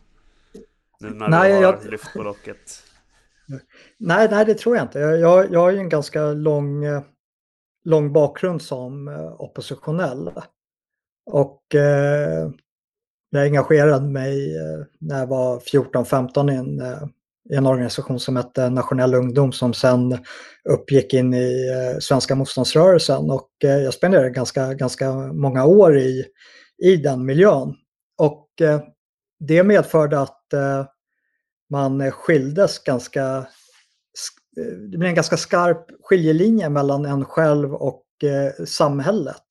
[1.00, 1.90] nu när nej, du har jag...
[1.90, 2.89] lyft på locket.
[3.98, 4.98] Nej, nej, det tror jag inte.
[4.98, 7.02] Jag, jag har ju en ganska lång, eh,
[7.84, 10.30] lång bakgrund som eh, oppositionell.
[11.26, 12.50] Och eh,
[13.30, 17.02] jag engagerade mig eh, när jag var 14-15 i en, eh,
[17.50, 20.18] i en organisation som hette Nationell ungdom som sen
[20.64, 26.24] uppgick in i eh, Svenska motståndsrörelsen och eh, jag spenderade ganska, ganska många år i,
[26.82, 27.74] i den miljön.
[28.18, 28.48] Och
[29.40, 30.54] det medförde att
[31.70, 33.46] man eh, skildes ganska,
[34.58, 39.44] eh, det blev en ganska skarp skiljelinje mellan en själv och eh, samhället.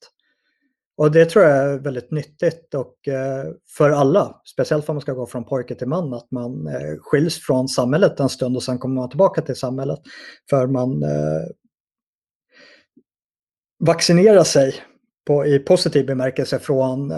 [0.98, 3.46] Och det tror jag är väldigt nyttigt och eh,
[3.78, 7.40] för alla, speciellt om man ska gå från pojke till man, att man eh, skiljs
[7.40, 10.00] från samhället en stund och sen kommer man tillbaka till samhället.
[10.50, 11.48] För man eh,
[13.80, 14.76] vaccinerar sig
[15.28, 17.14] på, i positiv bemärkelse från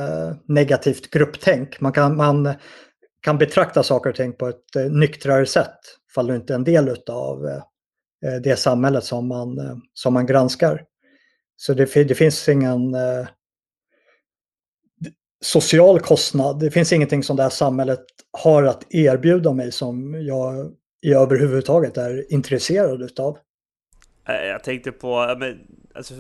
[0.46, 1.82] negativt grupptänk.
[1.82, 2.54] Man kan, man
[3.22, 5.80] kan betrakta saker och ting på ett eh, nyktrare sätt,
[6.12, 7.56] Ifall du inte är en del av eh,
[8.26, 10.86] eh, det samhället som man, som man granskar.
[11.56, 12.96] Så det, det finns ingen
[15.44, 16.60] social kostnad.
[16.60, 22.34] Det finns ingenting som det här samhället har att erbjuda mig som jag överhuvudtaget är
[22.34, 23.38] intresserad utav.
[24.26, 25.60] Jag tänkte på, men,
[25.96, 26.14] alltså,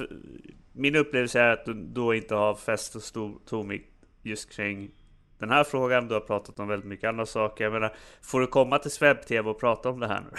[0.73, 4.91] min upplevelse är att du då inte har fäst och stor tonvikt just kring
[5.41, 6.07] den här frågan.
[6.07, 7.63] Du har pratat om väldigt mycket andra saker.
[7.63, 10.37] Jag menar, får du komma till Swebb-TV och prata om det här nu?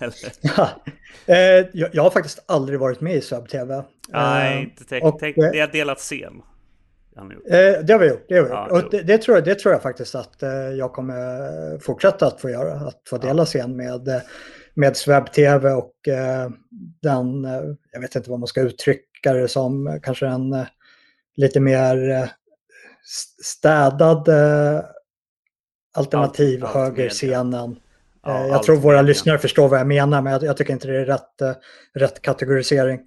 [0.40, 0.70] ja,
[1.26, 3.82] eh, jag, jag, har faktiskt aldrig varit med i Swebb-TV.
[4.08, 5.04] Nej, eh, inte tänkt.
[5.04, 6.42] Och, tänk, det har delat scen.
[7.18, 8.24] Eh, det har vi gjort.
[8.28, 8.84] Det, har vi gjort.
[8.84, 12.40] och det, det, tror jag, det tror jag faktiskt att eh, jag kommer fortsätta att
[12.40, 12.72] få göra.
[12.74, 14.20] Att få dela scen med, eh,
[14.74, 16.50] med Swebb TV och eh,
[17.02, 20.66] den, eh, jag vet inte vad man ska uttrycka det som, kanske en eh,
[21.36, 22.28] lite mer
[23.42, 24.28] städad
[25.96, 27.76] alternativ allt, högerscenen.
[28.22, 31.00] Ja, jag tror våra lyssnare förstår vad jag menar, men jag, jag tycker inte det
[31.00, 31.58] är rätt,
[31.94, 33.00] rätt kategorisering.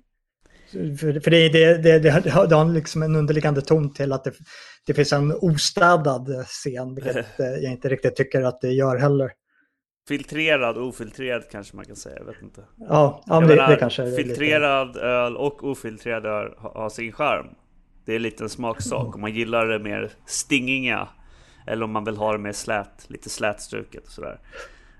[0.71, 2.09] För, för det, det, det, det,
[2.55, 4.33] har liksom en underliggande ton till att det,
[4.85, 9.31] det finns en ostädad scen, vilket jag inte riktigt tycker att det gör heller.
[10.07, 12.63] Filtrerad, ofiltrerad kanske man kan säga, jag vet inte.
[12.77, 14.99] Ja, ja det, menar, det kanske Filtrerad lite...
[14.99, 17.47] öl och ofiltrerad öl har sin charm.
[18.05, 21.07] Det är lite en smaksak om man gillar det mer stingiga
[21.67, 24.39] eller om man vill ha det mer slät, lite slätstruket och sådär.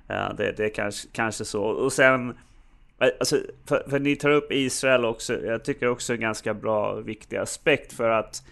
[0.08, 1.64] Ja, det, det är kanske, kanske så.
[1.64, 5.46] Och sen eh, Alltså, för, för, ni tar upp Israel också.
[5.46, 8.44] Jag tycker också en ganska bra, viktig aspekt för att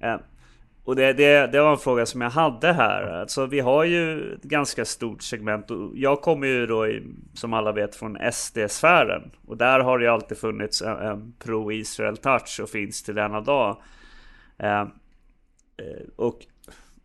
[0.00, 0.16] eh,
[0.86, 3.02] och det, det, det, var en fråga som jag hade här.
[3.02, 5.70] Alltså, vi har ju ett ganska stort segment.
[5.70, 7.02] Och jag kommer ju då, i,
[7.34, 9.30] som alla vet, från SD-sfären.
[9.46, 13.76] Och där har det alltid funnits en, en pro-Israel touch och finns till denna dag.
[14.58, 14.86] Eh, eh
[16.16, 16.46] och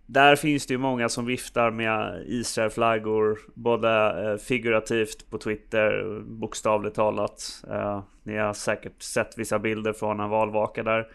[0.05, 3.89] där finns det ju många som viftar med Israel-flaggor både
[4.25, 7.63] eh, figurativt på Twitter, bokstavligt talat.
[7.69, 11.07] Eh, ni har säkert sett vissa bilder från en valvaka där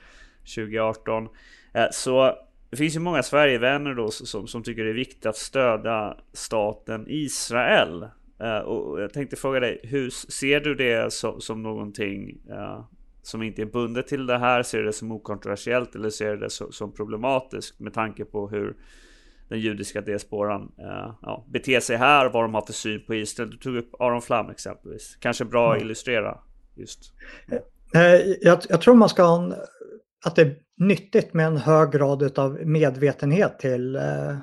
[0.55, 1.29] 2018.
[1.75, 2.35] Eh, så
[2.71, 7.05] det finns ju många Sverigevänner då som, som tycker det är viktigt att stödja staten
[7.09, 8.09] Israel.
[8.65, 12.41] Och jag tänkte fråga dig, hur ser du det som, som någonting
[13.23, 14.63] som inte är bundet till det här?
[14.63, 18.77] Ser du det som okontroversiellt eller ser du det som problematiskt med tanke på hur
[19.49, 23.51] den judiska diasporan uh, ja, beter sig här, vad de har för syn på Israel.
[23.51, 25.17] Du tog upp Aron Flam exempelvis.
[25.21, 26.39] Kanske bra att illustrera
[26.75, 27.13] just.
[28.41, 29.55] Jag, jag, tror man ska ha en,
[30.25, 34.37] att det nyttigt med en hög grad av medvetenhet till, eh,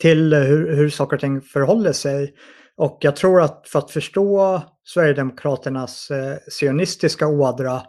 [0.00, 2.34] till eh, hur, hur saker och ting förhåller sig.
[2.76, 7.82] Och jag tror att för att förstå Sverigedemokraternas eh, sionistiska ådra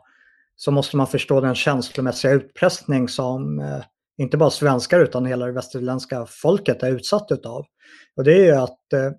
[0.56, 3.84] så måste man förstå den känslomässiga utpressning som eh,
[4.18, 7.66] inte bara svenskar utan hela det västerländska folket är utsatt utav.
[8.16, 9.12] Och det är ju att eh,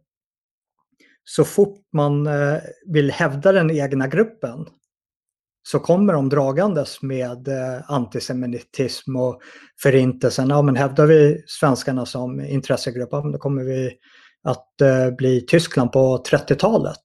[1.24, 4.66] så fort man eh, vill hävda den egna gruppen
[5.68, 9.40] så kommer de dragandes med eh, antisemitism och
[9.83, 10.48] förintelsen.
[10.48, 13.92] Ja, men hävdar vi svenskarna som intressegrupp, då kommer vi
[14.42, 17.02] att eh, bli Tyskland på 30-talet.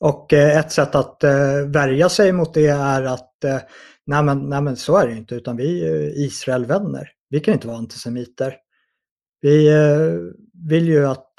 [0.00, 1.24] Och eh, ett sätt att
[1.66, 3.34] värja sig mot det är att
[4.06, 7.10] nej, men, nej men så är det inte, utan vi är Israelvänner.
[7.30, 8.54] Vi kan inte vara antisemiter.
[9.40, 9.70] Vi
[10.68, 11.36] vill ju att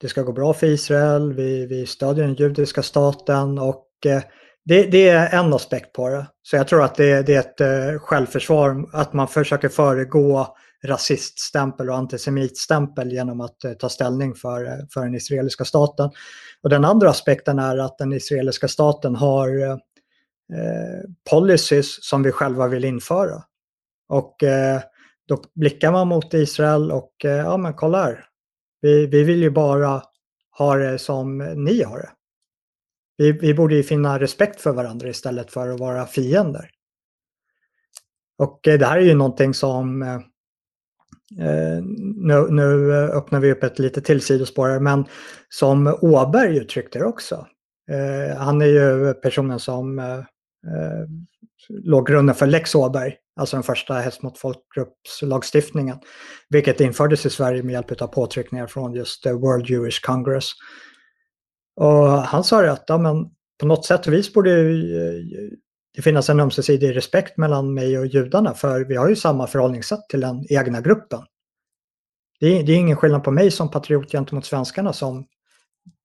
[0.00, 3.88] det ska gå bra för Israel, vi, vi stödjer den judiska staten och
[4.68, 6.26] det, det, är en aspekt på det.
[6.42, 11.90] Så jag tror att det, det är ett eh, självförsvar, att man försöker föregå rasiststämpel
[11.90, 16.10] och antisemitstämpel genom att eh, ta ställning för, eh, för den israeliska staten.
[16.62, 19.70] Och den andra aspekten är att den israeliska staten har eh,
[20.58, 21.00] eh,
[21.30, 23.42] policies som vi själva vill införa.
[24.08, 24.80] Och eh,
[25.28, 28.24] då blickar man mot Israel och eh, ja men kolla här.
[28.80, 30.02] Vi, vi vill ju bara
[30.58, 32.10] ha det som ni har det.
[33.18, 36.70] Vi, vi borde ju finna respekt för varandra istället för att vara fiender.
[38.38, 40.14] Och eh, det här är ju någonting som eh,
[41.46, 41.82] eh,
[42.16, 45.04] nu, nu, öppnar vi upp ett lite till sidospår här, men
[45.48, 47.46] som Åberg uttryckte det också.
[47.90, 51.06] Eh, han är ju personen som eh, eh
[51.68, 55.98] låg grunden för Lex Åberg, alltså den första hets mot folkgruppslagstiftningen,
[56.48, 60.52] vilket infördes i Sverige med hjälp av påtryckningar från just World Jewish Congress.
[61.78, 64.72] Och han sa det att ja, men på något sätt och vis borde
[65.94, 70.08] det finnas en ömsesidig respekt mellan mig och judarna för vi har ju samma förhållningssätt
[70.08, 71.20] till den egna gruppen.
[72.40, 75.26] Det är, det är ingen skillnad på mig som patriot gentemot svenskarna som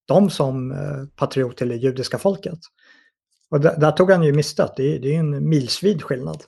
[0.05, 2.59] de som eh, patriot till det judiska folket.
[3.49, 6.43] Och där, där tog han ju miste att det, det är en milsvid skillnad.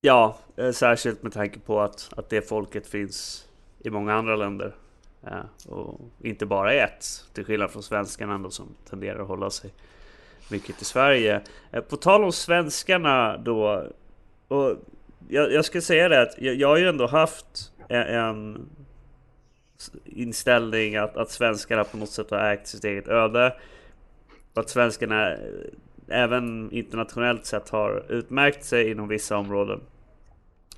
[0.00, 4.76] Ja, eh, särskilt med tanke på att, att det folket finns i många andra länder.
[5.26, 9.50] Eh, och inte bara i ett, till skillnad från svenskarna ändå som tenderar att hålla
[9.50, 9.72] sig
[10.50, 11.40] mycket i Sverige.
[11.72, 13.84] Eh, på tal om svenskarna då.
[14.48, 14.76] Och
[15.28, 18.68] jag, jag ska säga det att jag, jag har ju ändå haft e, en, en
[20.04, 23.56] inställning att, att svenskarna på något sätt har ägt sitt eget öde.
[24.54, 25.38] Och att svenskarna eh,
[26.08, 29.80] även internationellt sett har utmärkt sig inom vissa områden.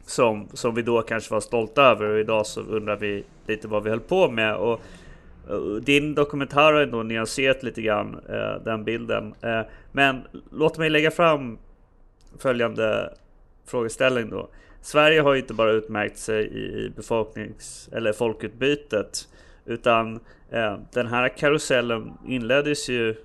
[0.09, 3.83] Som, som vi då kanske var stolta över och idag så undrar vi lite vad
[3.83, 4.57] vi höll på med.
[4.57, 4.81] Och
[5.51, 9.35] eh, din dokumentär har ändå nyanserat lite grann eh, den bilden.
[9.43, 9.61] Eh,
[9.93, 11.59] men låt mig lägga fram
[12.39, 13.15] följande
[13.67, 14.49] frågeställning då.
[14.83, 19.29] Sverige har ju inte bara utmärkt sig i befolknings eller folkutbytet
[19.65, 23.17] utan eh, den här karusellen inleddes ju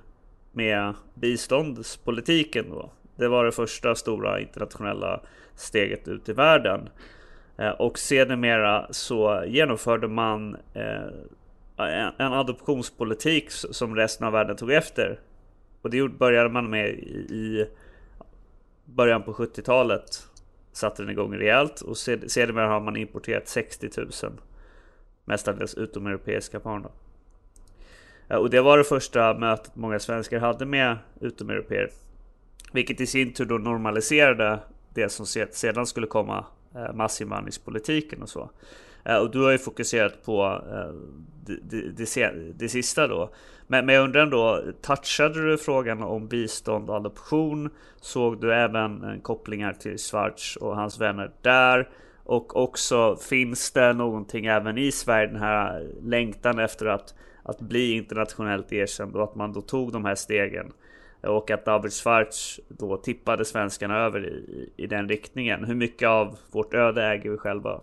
[0.51, 2.91] med biståndspolitiken då.
[3.15, 5.21] Det var det första stora internationella
[5.55, 6.89] steget ut i världen.
[7.57, 15.19] Eh, och sedermera så genomförde man eh, en adoptionspolitik som resten av världen tog efter.
[15.81, 17.67] Och det började man med i
[18.85, 20.27] början på 70-talet.
[20.71, 24.09] Satte den igång rejält och sedermera har man importerat 60 000
[25.25, 26.87] mestadels utomeuropeiska barn.
[28.29, 31.89] Eh, och det var det första mötet många svenskar hade med utomeuropeer.
[32.73, 34.59] Vilket i sin tur då normaliserade
[34.93, 38.49] det som sedan skulle komma, eh, massinvandringspolitiken och så.
[39.05, 40.93] Eh, och du har ju fokuserat på eh,
[41.45, 41.59] det,
[41.95, 43.29] det, det, sista då.
[43.67, 47.69] Men, men jag undrar ändå, touchade du frågan om bistånd och adoption?
[48.01, 51.89] Såg du även kopplingar till Schwarz och hans vänner där?
[52.23, 57.91] Och också finns det någonting även i Sverige, den här längtan efter att, att bli
[57.91, 60.73] internationellt erkänd och att man då tog de här stegen?
[61.23, 65.63] Och att David Schwarz då tippade svenskarna över i, i den riktningen.
[65.63, 67.81] Hur mycket av vårt öde äger vi själva?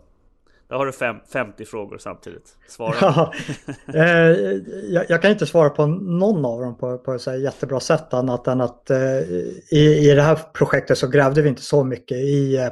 [0.70, 2.56] Då har du fem, 50 frågor samtidigt.
[2.68, 2.94] Svara.
[3.00, 3.32] Ja,
[3.94, 4.36] eh,
[4.88, 8.14] jag, jag, kan inte svara på någon av dem på, på ett så jättebra sätt
[8.14, 9.20] annat än att eh,
[9.70, 12.68] i, i det här projektet så grävde vi inte så mycket i, eh,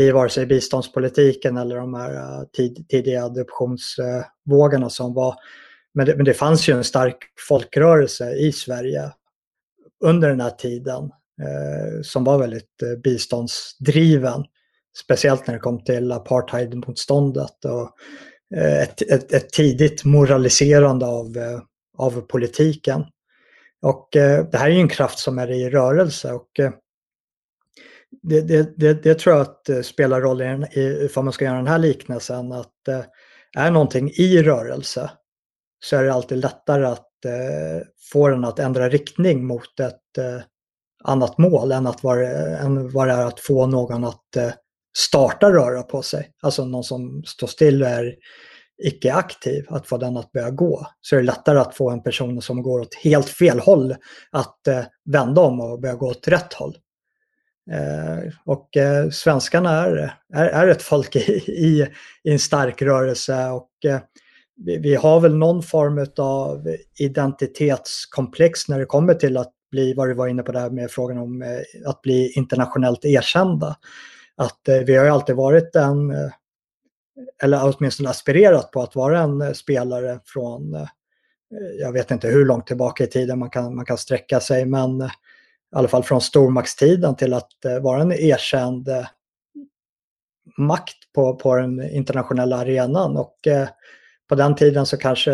[0.00, 5.34] i vare sig biståndspolitiken eller de här eh, tid, tidiga adoptionsvågorna som var.
[5.94, 9.10] Men det, men det fanns ju en stark folkrörelse i Sverige
[10.04, 11.04] under den här tiden
[11.42, 14.44] eh, som var väldigt eh, biståndsdriven.
[15.04, 17.90] Speciellt när det kom till apartheidmotståndet och
[18.56, 21.60] eh, ett, ett, ett, tidigt moraliserande av, eh,
[21.98, 23.04] av politiken.
[23.82, 26.50] Och eh, det här är ju en kraft som är i rörelse och
[28.22, 31.66] det, det, det, det tror jag att spelar roll i, ifall man ska göra den
[31.66, 32.72] här liknelsen att
[33.56, 35.10] är någonting i rörelse
[35.84, 40.42] så är det alltid lättare att Eh, få den att ändra riktning mot ett eh,
[41.04, 44.50] annat mål än, att vara, än vad det är att få någon att eh,
[44.98, 46.30] starta röra på sig.
[46.42, 48.14] Alltså någon som står still och är
[48.82, 50.86] icke-aktiv, att få den att börja gå.
[51.00, 53.94] Så är det lättare att få en person som går åt helt fel håll
[54.30, 56.76] att eh, vända om och börja gå åt rätt håll.
[57.70, 61.88] Eh, och eh, svenskarna är, är, är, ett folk i, i,
[62.24, 64.00] i en stark rörelse och eh,
[64.56, 70.08] vi, vi, har väl någon form av identitetskomplex när det kommer till att bli, vad
[70.08, 73.76] du var inne på där med frågan om eh, att bli internationellt erkända.
[74.36, 76.30] Att eh, vi har ju alltid varit en eh,
[77.42, 80.88] eller åtminstone aspirerat på att vara en eh, spelare från, eh,
[81.80, 85.02] jag vet inte hur långt tillbaka i tiden man kan, man kan sträcka sig, men
[85.02, 85.08] i
[85.76, 87.52] alla fall från stormaktstiden till att
[87.82, 88.88] vara en erkänd
[90.58, 93.16] makt på, på den internationella arenan.
[93.16, 93.38] Och
[94.28, 95.32] på den tiden så kanske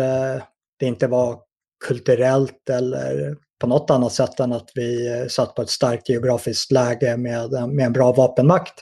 [0.79, 1.39] det inte var
[1.85, 6.71] kulturellt eller på något annat sätt än att vi eh, satt på ett starkt geografiskt
[6.71, 8.73] läge med, eh, med en bra vapenmakt.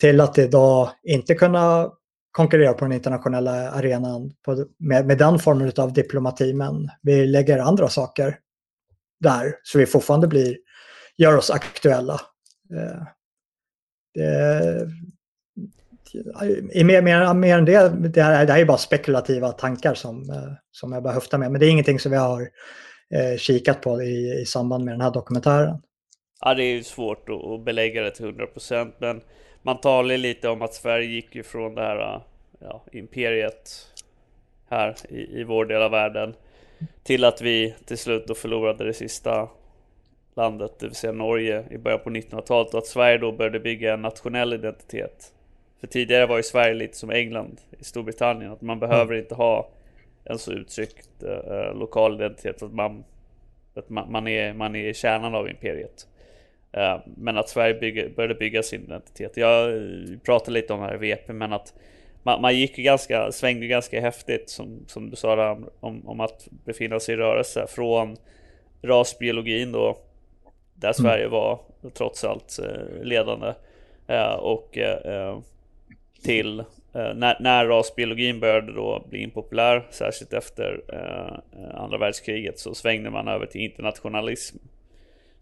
[0.00, 1.90] Till att idag inte kunna
[2.30, 7.58] konkurrera på den internationella arenan på, med, med den formen av diplomati, men vi lägger
[7.58, 8.38] andra saker
[9.20, 10.56] där så vi fortfarande blir,
[11.16, 12.20] gör oss aktuella.
[12.74, 13.02] Eh,
[14.14, 14.88] det,
[16.84, 20.52] mer, mer, mer än det, det här, det här är bara spekulativa tankar som, eh,
[20.70, 22.42] som jag bara höftar med, men det är ingenting som vi har
[23.14, 25.82] eh, kikat på i, i samband med den här dokumentären.
[26.40, 29.20] Ja, det är ju svårt att belägga det till 100% men
[29.62, 32.22] man talar lite om att Sverige gick ju från det här
[32.60, 33.70] ja, imperiet
[34.70, 36.34] här i, i vår del av världen
[37.02, 39.48] till att vi till slut då förlorade det sista
[40.36, 43.94] landet, det vill säga Norge i början på 1900-talet och att Sverige då började bygga
[43.94, 45.32] en nationell identitet.
[45.84, 49.18] För tidigare var ju Sverige lite som England i Storbritannien, att man behöver mm.
[49.18, 49.68] inte ha
[50.24, 53.04] en så uttryckt uh, lokal identitet att man,
[53.74, 56.06] att man, man, är, man är kärnan av imperiet.
[56.72, 59.36] Eh, men att Sverige bygger, började bygga sin identitet.
[59.36, 59.72] Jag
[60.24, 61.74] pratade lite om det här i VP, men att
[62.22, 66.48] man, man gick ganska, svängde ganska häftigt som, som du sa där, om, om att
[66.64, 68.16] befinna sig i rörelse från
[68.82, 69.98] rasbiologin då,
[70.74, 70.94] där mm.
[70.94, 71.60] Sverige var
[71.94, 73.54] trots allt eh, ledande
[74.06, 74.78] eh, och
[76.24, 82.58] till eh, när, när rasbiologin började då bli impopulär, särskilt efter eh, eh, andra världskriget,
[82.58, 84.56] så svängde man över till internationalism.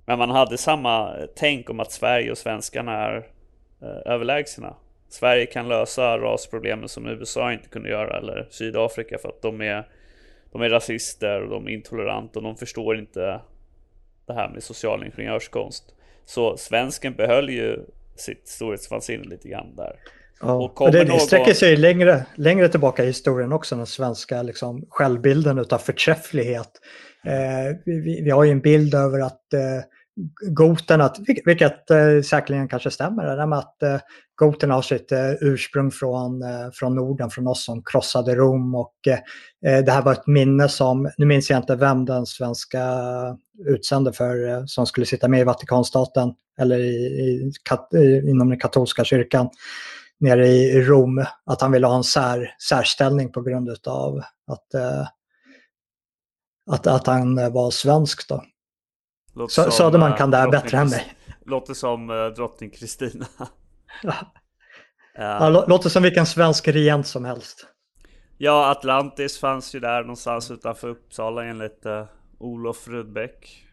[0.07, 3.17] Men man hade samma tänk om att Sverige och svenskarna är
[3.83, 4.75] eh, överlägsna.
[5.09, 9.89] Sverige kan lösa rasproblemen som USA inte kunde göra, eller Sydafrika, för att de är,
[10.53, 13.41] de är rasister och de är intoleranta och de förstår inte
[14.27, 15.95] det här med social ingenjörskonst.
[16.25, 17.79] Så svensken behöll ju
[18.17, 19.97] sitt storhetsvansinne lite grann där.
[20.43, 21.21] Ja, och det, någon...
[21.21, 26.71] sträcker sig längre, längre tillbaka i historien också, den svenska liksom, självbilden av förträfflighet.
[27.27, 29.85] Eh, vi, vi, har ju en bild över att eh,
[30.51, 31.15] goterna,
[31.45, 33.99] vilket eh, säkerligen kanske stämmer, det där med att eh,
[34.35, 38.95] goterna har sitt eh, ursprung från, eh, från Norden, från oss som krossade Rom och
[39.07, 42.83] eh, det här var ett minne som, nu minns jag inte vem den svenska
[43.67, 47.89] utsände för, eh, som skulle sitta med i Vatikanstaten eller i, i, kat,
[48.25, 49.49] inom den katolska kyrkan
[50.23, 55.07] nere i Rom, att han ville ha en sär, särställning på grund av att, eh,
[56.71, 58.29] att, att han var svensk.
[58.29, 58.45] Då.
[59.49, 61.15] Så, Söderman kan det här bättre än mig.
[61.47, 63.27] Låter som uh, drottning Kristina.
[64.03, 64.15] ja.
[65.15, 67.67] ja, låter som vilken svensk regent som helst.
[68.39, 72.05] Ja, Atlantis fanns ju där någonstans utanför Uppsala enligt uh,
[72.39, 73.67] Olof Rudbeck.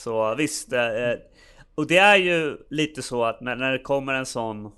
[0.00, 0.78] Så visst, uh,
[1.74, 4.72] och det är ju lite så att när, när det kommer en sån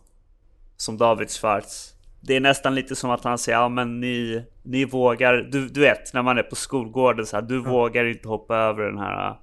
[0.76, 1.92] som David Schwarz.
[2.20, 5.80] Det är nästan lite som att han säger, ja men ni, ni vågar, du, du
[5.80, 7.70] vet när man är på skolgården så här, du mm.
[7.70, 9.38] vågar inte hoppa över den här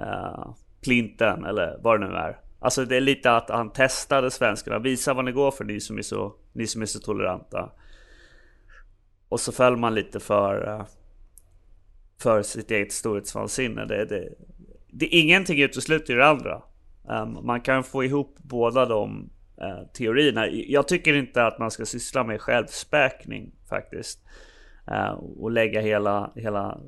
[0.00, 2.38] uh, plinten eller vad det nu är.
[2.60, 5.98] Alltså det är lite att han testade svenskarna, visa vad ni går för ni som
[5.98, 7.72] är så, ni som är så toleranta.
[9.28, 10.84] Och så föll man lite för, uh,
[12.22, 13.84] för sitt eget storhetsvansinne.
[13.84, 14.28] Det, det,
[14.90, 16.62] det, ingenting utesluter det andra.
[17.08, 19.30] Um, man kan få ihop båda de
[19.92, 20.48] teorierna.
[20.48, 24.20] Jag tycker inte att man ska syssla med självspäkning faktiskt.
[24.90, 26.80] Eh, och lägga hela, hela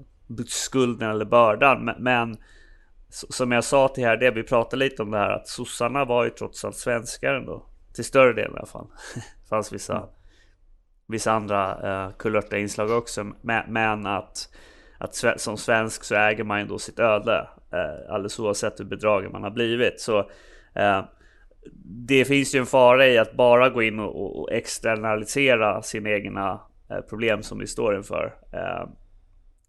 [0.46, 1.90] skulden eller bördan.
[1.98, 2.36] Men,
[3.08, 6.24] som jag sa till här, det vi pratade lite om det här att sossarna var
[6.24, 7.66] ju trots allt svenskar ändå.
[7.94, 8.86] Till större delen i alla fall.
[9.14, 10.08] det fanns vissa, mm.
[11.06, 11.70] vissa andra
[12.04, 13.32] eh, kulörta inslag också.
[13.40, 14.48] Men, men att,
[14.98, 17.48] att som svensk så äger man ju då sitt öde.
[17.72, 20.00] Eh, alldeles oavsett hur bedragen man har blivit.
[20.00, 20.18] Så
[20.74, 21.04] eh,
[22.08, 26.60] det finns ju en fara i att bara gå in och, och externalisera sina egna
[26.90, 28.34] eh, problem som vi står inför.
[28.52, 28.88] Eh,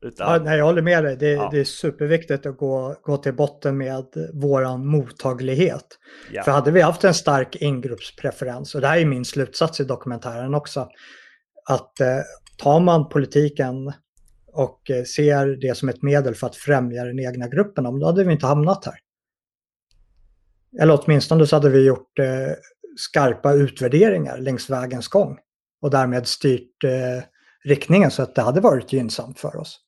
[0.04, 1.18] Utan, ja, nej, jag håller med dig.
[1.18, 1.50] Det, ja.
[1.52, 5.86] det, är superviktigt att gå, gå till botten med våran mottaglighet.
[6.32, 6.44] Ja.
[6.44, 10.54] För hade vi haft en stark ingruppspreferens, och det här är min slutsats i dokumentären
[10.54, 10.90] också,
[11.70, 12.08] att eh,
[12.58, 13.94] tar man politiken
[14.54, 18.24] och eh, ser det som ett medel för att främja den egna gruppen, då hade
[18.24, 18.96] vi inte hamnat här.
[20.80, 22.52] Eller åtminstone så hade vi gjort eh,
[22.98, 25.38] skarpa utvärderingar längs vägens gång
[25.82, 27.24] och därmed styrt eh,
[27.64, 29.80] riktningen så att det hade varit gynnsamt för oss.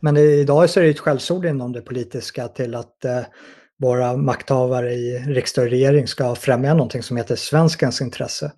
[0.00, 3.20] Men idag så är det ett skällsord inom det politiska till att eh,
[3.78, 8.52] våra makthavare i riksdag och regering ska främja någonting som heter svenskens intresse.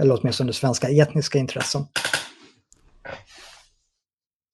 [0.00, 1.82] Eller åtminstone svenska etniska intressen.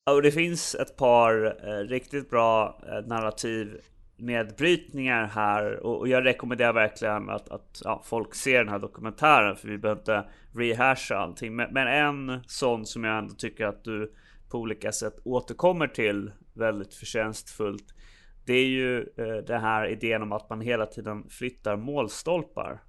[0.06, 3.68] Ja, och det finns ett par eh, riktigt bra eh, narrativ
[4.16, 9.56] nedbrytningar här och, och jag rekommenderar verkligen att, att ja, folk ser den här dokumentären
[9.56, 11.56] för vi behöver inte rehasha allting.
[11.56, 14.12] Men, men en sån som jag ändå tycker att du
[14.50, 17.94] på olika sätt återkommer till väldigt förtjänstfullt.
[18.46, 22.82] Det är ju eh, den här idén om att man hela tiden flyttar målstolpar.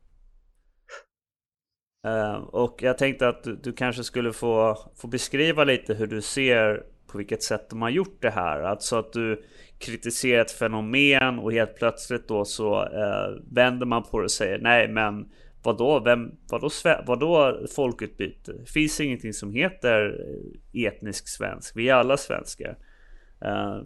[2.07, 6.21] Eh, och jag tänkte att du, du, kanske skulle få, få beskriva lite hur du
[6.21, 8.61] ser på vilket sätt de har gjort det här.
[8.61, 9.43] Alltså att du
[9.79, 14.59] kritisera ett fenomen och helt plötsligt då så eh, vänder man på det och säger
[14.59, 15.25] nej men
[15.65, 16.69] Vadå, vem, vadå,
[17.05, 18.53] vadå folkutbyte?
[18.53, 20.25] Det finns ingenting som heter
[20.73, 21.77] eh, etnisk svensk.
[21.77, 22.77] Vi är alla svenskar.
[23.41, 23.77] Eh,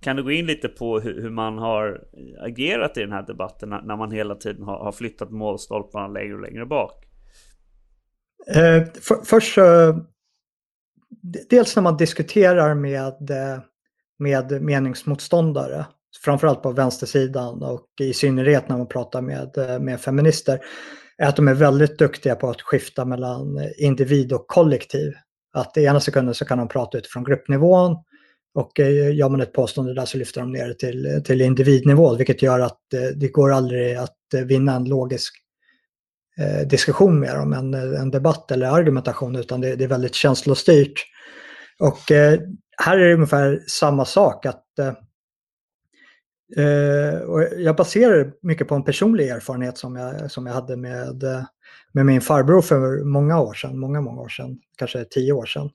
[0.00, 2.04] kan du gå in lite på hur, hur, man har
[2.40, 6.40] agerat i den här debatten när man hela tiden har, har flyttat målstolparna längre och
[6.40, 7.04] längre bak?
[8.54, 9.96] Eh, för, först eh,
[11.50, 13.58] dels när man diskuterar med, eh,
[14.18, 15.86] med meningsmotståndare,
[16.24, 20.60] framförallt på vänstersidan och i synnerhet när man pratar med, eh, med feminister,
[21.18, 25.12] är att de är väldigt duktiga på att skifta mellan individ och kollektiv.
[25.52, 27.96] Att i ena sekunden så kan de prata utifrån gruppnivån
[28.54, 31.40] och eh, gör man ett påstående där så lyfter de ner det till, eh, till
[31.40, 32.80] individnivå, vilket gör att
[33.16, 35.34] det går aldrig att vinna en logisk
[36.38, 41.04] eh, diskussion med dem, en, en debatt eller argumentation, utan det, det är väldigt känslostyrt.
[41.78, 42.40] Och eh,
[42.82, 44.46] här är det ungefär samma sak.
[44.46, 44.94] att eh,
[46.64, 51.24] eh, och Jag baserar mycket på en personlig erfarenhet som jag, som jag hade med,
[51.92, 55.70] med min farbror för många år sedan, många, många år sedan, kanske tio år sedan.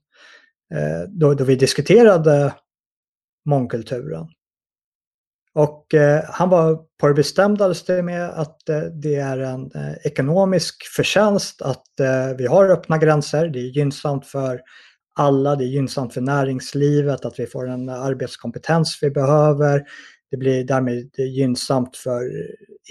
[0.73, 2.53] Eh, då, då vi diskuterade
[3.45, 4.27] mångkulturen.
[5.53, 10.83] Och eh, han var på det bestämdaste med att eh, det är en eh, ekonomisk
[10.95, 13.47] förtjänst att eh, vi har öppna gränser.
[13.47, 14.61] Det är gynnsamt för
[15.13, 19.83] alla, det är gynnsamt för näringslivet att vi får den arbetskompetens vi behöver.
[20.31, 22.31] Det blir därmed gynnsamt för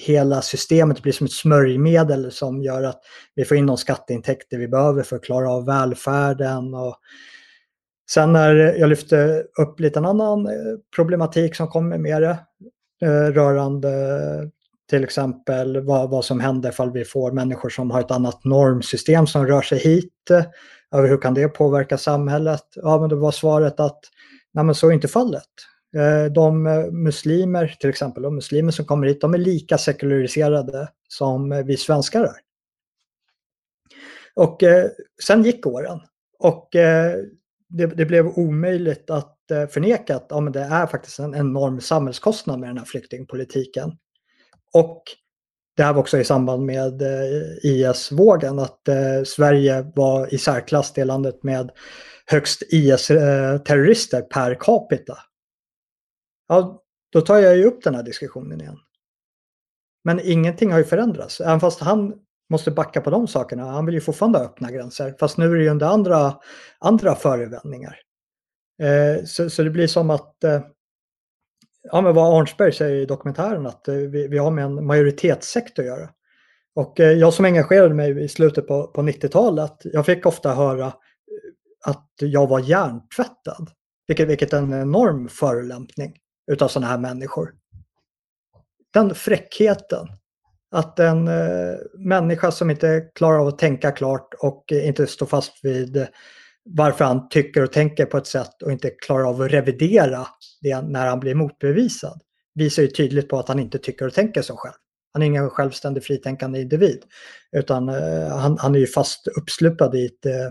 [0.06, 0.96] hela systemet.
[0.96, 3.00] Det blir som ett smörjmedel som gör att
[3.34, 6.74] vi får in de skatteintäkter vi behöver för att klara av välfärden.
[6.74, 6.96] Och
[8.10, 10.52] Sen när jag lyfte upp lite en annan eh,
[10.96, 12.38] problematik som kommer med det
[13.02, 13.90] eh, rörande
[14.90, 19.26] till exempel vad, vad som händer ifall vi får människor som har ett annat normsystem
[19.26, 20.30] som rör sig hit.
[20.92, 22.64] Över hur kan det påverka samhället?
[22.74, 24.00] Ja, men då var svaret att
[24.52, 25.48] nej, men så är inte fallet.
[25.96, 30.88] Eh, de eh, muslimer, till exempel, de muslimer som kommer hit, de är lika sekulariserade
[31.08, 32.36] som eh, vi svenskar är.
[34.34, 34.90] Och eh,
[35.22, 36.00] sen gick åren.
[36.38, 37.16] Och eh,
[37.68, 41.80] det, det, blev omöjligt att eh, förneka att ja, men det är faktiskt en enorm
[41.80, 43.92] samhällskostnad med den här flyktingpolitiken.
[44.72, 45.02] Och
[45.80, 50.92] det här var också i samband med eh, IS-vågen, att eh, Sverige var i särklass
[50.92, 51.70] det landet med
[52.26, 55.18] högst IS-terrorister eh, per capita.
[56.48, 58.78] Ja, då tar jag ju upp den här diskussionen igen.
[60.04, 61.40] Men ingenting har ju förändrats.
[61.40, 62.14] Även fast han
[62.50, 63.64] måste backa på de sakerna.
[63.64, 65.14] Han vill ju fortfarande ha öppna gränser.
[65.20, 66.34] Fast nu är det ju under andra,
[66.78, 67.98] andra förevändningar.
[68.82, 70.60] Eh, så, så, det blir som att, eh,
[71.92, 75.82] ja men vad Arnsberg säger i dokumentären, att eh, vi, vi, har med en majoritetssektor
[75.82, 76.08] att göra.
[76.74, 80.86] Och eh, jag som engagerade mig i slutet på, på 90-talet, jag fick ofta höra
[80.86, 80.92] eh,
[81.84, 83.70] att jag var hjärntvättad.
[84.08, 86.16] Vilket, vilket är en enorm förolämpning
[86.52, 87.52] utav sådana här människor.
[88.92, 90.06] Den fräckheten
[90.70, 95.26] att en eh, människa som inte klarar av att tänka klart och eh, inte står
[95.26, 96.06] fast vid
[96.64, 100.26] varför han tycker och tänker på ett sätt och inte klarar av att revidera
[100.60, 102.20] det när han blir motbevisad
[102.54, 104.74] visar ju tydligt på att han inte tycker och tänker så själv.
[105.12, 107.02] Han är ingen självständig fritänkande individ
[107.56, 110.50] utan eh, han, han, är ju fast uppslupad i ett eh,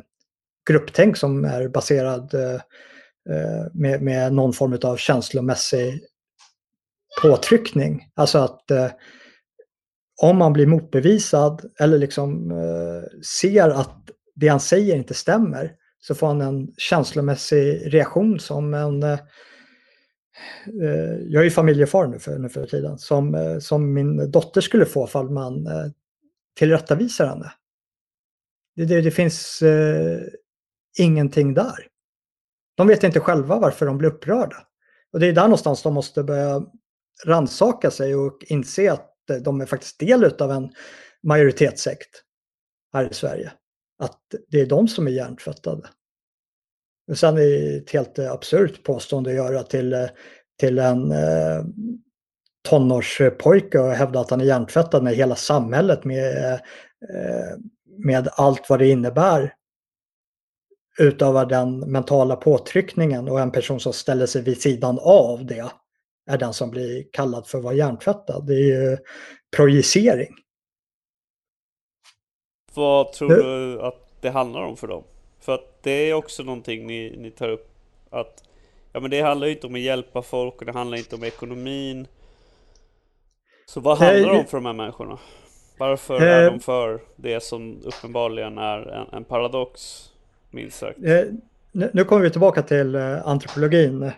[0.70, 2.54] grupptänk som är baserad eh,
[3.30, 6.02] eh med, med någon form av känslomässig
[7.22, 8.08] påtryckning.
[8.16, 8.92] Alltså att eh,
[10.22, 16.16] om man blir motbevisad eller liksom eh, ser att det han säger inte stämmer, så
[16.16, 19.04] får han en känslomässig reaktion som en...
[19.04, 19.20] Eh,
[20.82, 22.98] eh, jag är ju familjefar nu för, nu för tiden.
[22.98, 25.86] Som, eh, som min dotter skulle få fall man eh,
[26.56, 27.54] tillrättavisar henne.
[28.76, 30.20] Det, det, det finns eh,
[30.98, 31.88] ingenting där.
[32.76, 34.58] De vet inte själva varför de blir upprörda.
[35.14, 36.62] Och det är där någonstans de måste börja
[37.26, 40.70] ransaka sig och inse att eh, de är faktiskt del av en
[41.24, 42.24] majoritetssekt
[42.94, 43.52] här i Sverige.
[44.00, 45.90] Att det är de som är hjärntvättade.
[47.10, 50.06] Och sen är det ett helt eh, absurt påstående att göra till, eh,
[50.60, 51.64] till en eh,
[52.70, 57.58] tonårspojke och hävda att han är hjärntvättad när hela samhället med, eh, eh
[57.98, 59.54] med allt vad det innebär
[61.00, 65.72] utövar den mentala påtryckningen och en person som ställer sig vid sidan av det
[66.30, 68.48] är den som blir kallad för att vara hjärntvättad.
[68.48, 68.98] Det är ju
[69.56, 70.36] projicering.
[72.74, 75.04] Vad tror du att det handlar om för dem?
[75.40, 77.70] För att det är också någonting ni, ni tar upp
[78.10, 78.44] att
[78.94, 81.24] ja, men det handlar ju inte om att hjälpa folk och det handlar inte om
[81.24, 82.08] ekonomin.
[83.66, 85.18] Så vad handlar det om för de här människorna?
[85.78, 90.04] Varför är de för det som uppenbarligen är en, en paradox,
[90.52, 90.98] minst sagt?
[91.72, 94.12] Nu kommer vi tillbaka till antropologin.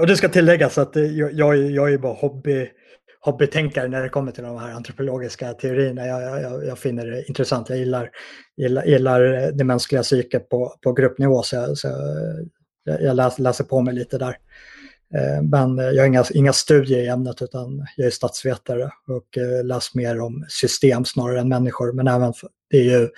[0.00, 2.70] Och det ska tilläggas att jag, jag, jag är bara hobby
[3.24, 6.06] hobbytänkare när det kommer till de här antropologiska teorierna.
[6.06, 7.68] Jag, jag, jag finner det intressant.
[7.68, 8.10] Jag gillar,
[8.56, 11.88] gillar, gillar eh, det mänskliga psyket på, på gruppnivå så, så
[12.84, 14.36] jag, jag läser, läser på mig lite där.
[15.14, 19.64] Eh, men jag har inga, inga studier i ämnet utan jag är statsvetare och eh,
[19.64, 21.92] läser mer om system snarare än människor.
[21.92, 22.32] Men även
[22.70, 23.08] det är ju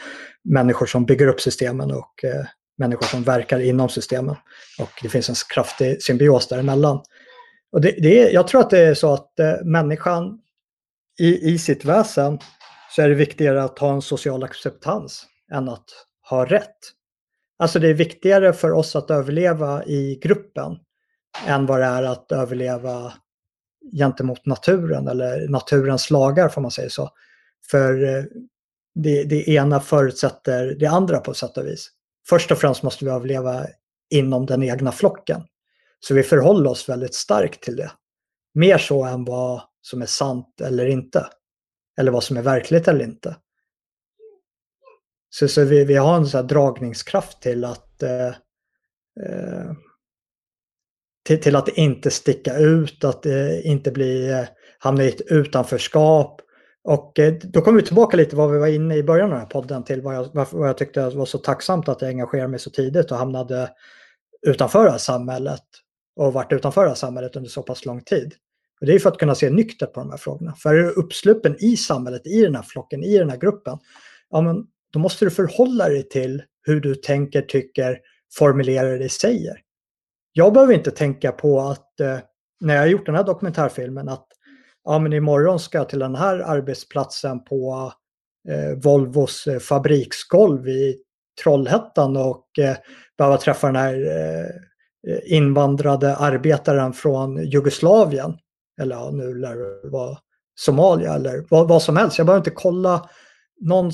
[0.45, 2.25] människor som bygger upp systemen och
[2.79, 4.37] människor som verkar inom systemen.
[4.79, 7.01] Och det finns en kraftig symbios däremellan.
[7.73, 10.41] Och det, det är, jag tror att det är så att eh, människan
[11.19, 12.39] i, i sitt väsen
[12.91, 15.85] så är det viktigare att ha en social acceptans än att
[16.31, 16.77] ha rätt.
[17.59, 20.79] Alltså det är viktigare för oss att överleva i gruppen
[21.47, 23.13] än vad det är att överleva
[23.99, 27.11] gentemot naturen eller naturens lagar får man säga så.
[27.71, 28.25] För eh,
[28.95, 31.91] det, det ena förutsätter det andra på sätt och vis.
[32.29, 33.67] Först och främst måste vi överleva
[34.11, 35.43] inom den egna flocken.
[36.01, 37.93] Så vi förhåller oss väldigt starkt till det.
[38.55, 41.27] Mer så än vad som är sant eller inte.
[41.99, 43.37] Eller vad som är verkligt eller inte.
[45.31, 48.27] Så, så vi, vi har en sån dragningskraft till att eh,
[49.21, 49.73] eh,
[51.27, 54.45] till, till, att inte sticka ut, att eh, inte bli, eh,
[54.79, 56.41] hamna i ett utanförskap.
[56.85, 59.41] Och eh, då kommer vi tillbaka lite vad vi var inne i början av den
[59.41, 62.61] här podden till vad jag, vad jag tyckte var så tacksamt att jag engagerade mig
[62.61, 63.71] så tidigt och hamnade
[64.47, 65.63] utanför det här samhället
[66.17, 68.35] och varit utanför det här samhället under så pass lång tid.
[68.81, 70.55] Och det är för att kunna se nyktert på de här frågorna.
[70.59, 73.79] För är du uppsluppen i samhället, i den här flocken, i den här gruppen,
[74.31, 77.99] ja, men då måste du förhålla dig till hur du tänker, tycker,
[78.39, 79.61] formulerar dig, säger.
[80.33, 82.19] Jag behöver inte tänka på att eh,
[82.61, 84.27] när jag har gjort den här dokumentärfilmen att
[84.85, 87.93] ja, men imorgon ska jag till den här arbetsplatsen på
[88.49, 90.97] eh, Volvos eh, fabriksgolv i
[91.43, 92.77] Trollhättan och eh,
[93.19, 94.51] behöva träffa den här Eh,
[95.07, 98.39] Eh, invandrade arbetaren från Jugoslavien.
[98.81, 100.19] Eller ja, nu lär det vara
[100.55, 102.19] Somalia eller vad, vad, som helst.
[102.19, 103.11] Jag behöver inte kolla
[103.61, 103.91] någon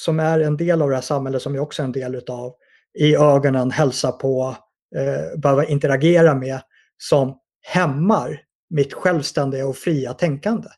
[0.00, 2.54] som är en del av det här samhället som jag också är en del utav
[2.98, 4.56] i ögonen, hälsa på,
[4.96, 6.60] eh, behöva interagera med
[6.96, 8.40] som hämmar
[8.70, 10.68] mitt självständiga och fria tänkande.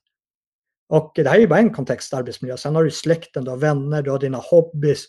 [0.89, 2.57] Och det här är ju bara en kontext, arbetsmiljö.
[2.57, 5.05] Sen har du släkten, du har vänner, du har dina hobbys,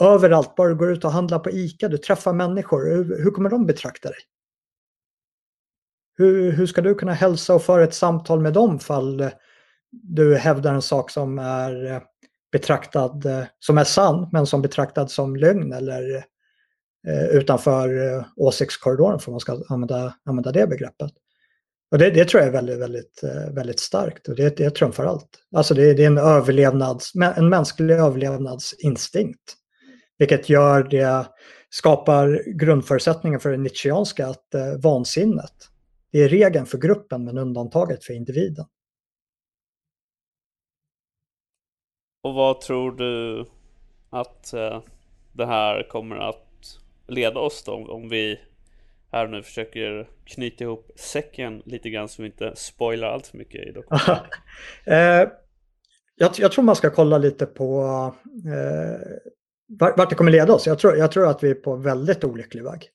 [0.00, 3.50] överallt, bara du går ut och handlar på ICA, du träffar människor, hur, hur kommer
[3.50, 4.18] de betrakta dig?
[6.18, 9.30] Hur, hur ska du kunna hälsa och föra ett samtal med dem fall
[10.02, 12.00] du hävdar en sak som är eh,
[12.52, 16.16] betraktad eh, som är sann men som betraktad som lögn eller
[17.08, 21.12] eh, utanför åsiktskorridoren för man ska använda, använda det begreppet.
[21.90, 23.20] Och det, det tror jag är väldigt, väldigt,
[23.52, 25.28] väldigt starkt och det, det trumfar allt.
[25.56, 29.54] Alltså det, det är en överlevnads, en mänsklig överlevnadsinstinkt.
[30.18, 31.26] Vilket gör det,
[31.70, 35.70] skapar grundförutsättningar för det nietzscheanska att eh, vansinnet.
[36.12, 38.66] Det är regeln för gruppen men undantaget för individen.
[42.22, 43.46] Och vad tror du
[44.10, 44.82] att eh,
[45.32, 48.40] det här kommer att leda oss då om vi
[49.12, 53.68] här nu försöker knyta ihop säcken lite grann så vi inte spoilar allt för mycket
[53.68, 54.26] i dokumentären?
[54.86, 55.28] eh,
[56.16, 57.82] jag, jag, tror man ska kolla lite på
[58.46, 59.16] eh,
[59.68, 60.66] vart det kommer leda oss.
[60.66, 62.90] Jag tror, jag tror att vi är på väldigt olycklig väg.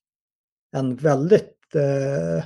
[0.76, 2.46] En väldigt eh,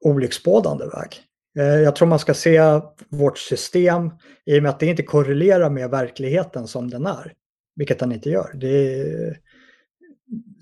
[0.00, 1.22] olycksbådande väg.
[1.58, 2.60] Eh, jag tror man ska se
[3.08, 4.10] vårt system
[4.44, 7.32] i och med att det inte korrelerar med verkligheten som den är.
[7.76, 8.50] Vilket den inte gör.
[8.54, 9.38] Det är,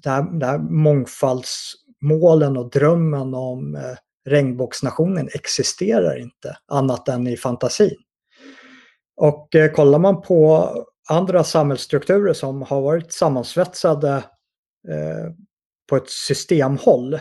[0.03, 3.97] det här, det här mångfaldsmålen och drömmen om eh,
[4.27, 7.97] regnbågsnationen existerar inte annat än i fantasin.
[9.17, 10.71] Och eh, kollar man på
[11.09, 14.17] andra samhällsstrukturer som har varit sammansvetsade
[14.89, 15.33] eh,
[15.89, 17.21] på ett systemhåll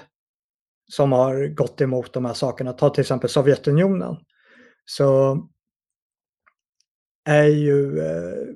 [0.92, 4.16] som har gått emot de här sakerna, ta till exempel Sovjetunionen,
[4.86, 5.38] så
[7.26, 8.48] är ju eh,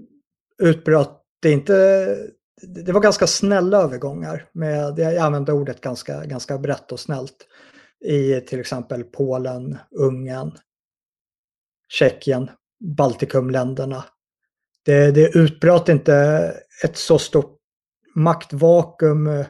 [0.64, 2.18] utbrott, det är inte,
[2.62, 7.48] det var ganska snälla övergångar, med, jag använder ordet ganska, ganska brett och snällt,
[8.06, 10.52] i till exempel Polen, Ungern,
[11.90, 12.50] Tjeckien,
[12.98, 14.04] Baltikumländerna.
[14.86, 16.16] Det, det utbröt inte
[16.84, 17.58] ett så stort
[18.16, 19.46] maktvakuum eh,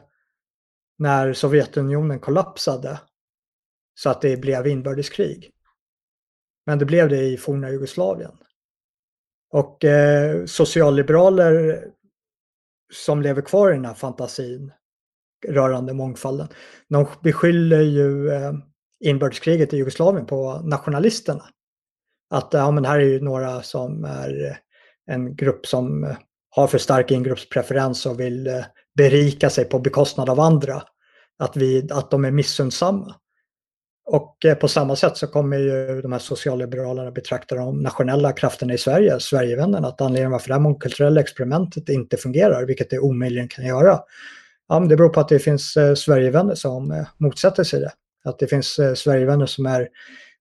[0.98, 3.00] när Sovjetunionen kollapsade
[3.94, 5.50] så att det blev inbördeskrig.
[6.66, 8.38] Men det blev det i forna Jugoslavien.
[9.50, 11.84] Och eh, socialliberaler
[12.92, 14.72] som lever kvar i den här fantasin
[15.48, 16.48] rörande mångfalden,
[16.88, 18.52] de beskyller ju eh,
[19.00, 21.44] inbördeskriget i Jugoslavien på nationalisterna.
[22.30, 24.58] Att ja, men här är ju några som är
[25.06, 26.16] en grupp som eh,
[26.50, 28.64] har för stark ingruppspreferens och vill eh,
[28.96, 30.82] berika sig på bekostnad av andra.
[31.38, 33.14] Att, vi, att de är missundsamma.
[34.04, 38.74] Och eh, på samma sätt så kommer ju de här socialliberalerna betrakta de nationella krafterna
[38.74, 43.48] i Sverige, Sverigevännerna, att anledningen varför det här mångkulturella experimentet inte fungerar, vilket det omöjligen
[43.48, 44.00] kan göra,
[44.68, 47.92] ja, det beror på att det finns eh, Sverigevänner som eh, motsätter sig det.
[48.24, 49.88] Att det finns eh, Sverigevänner som är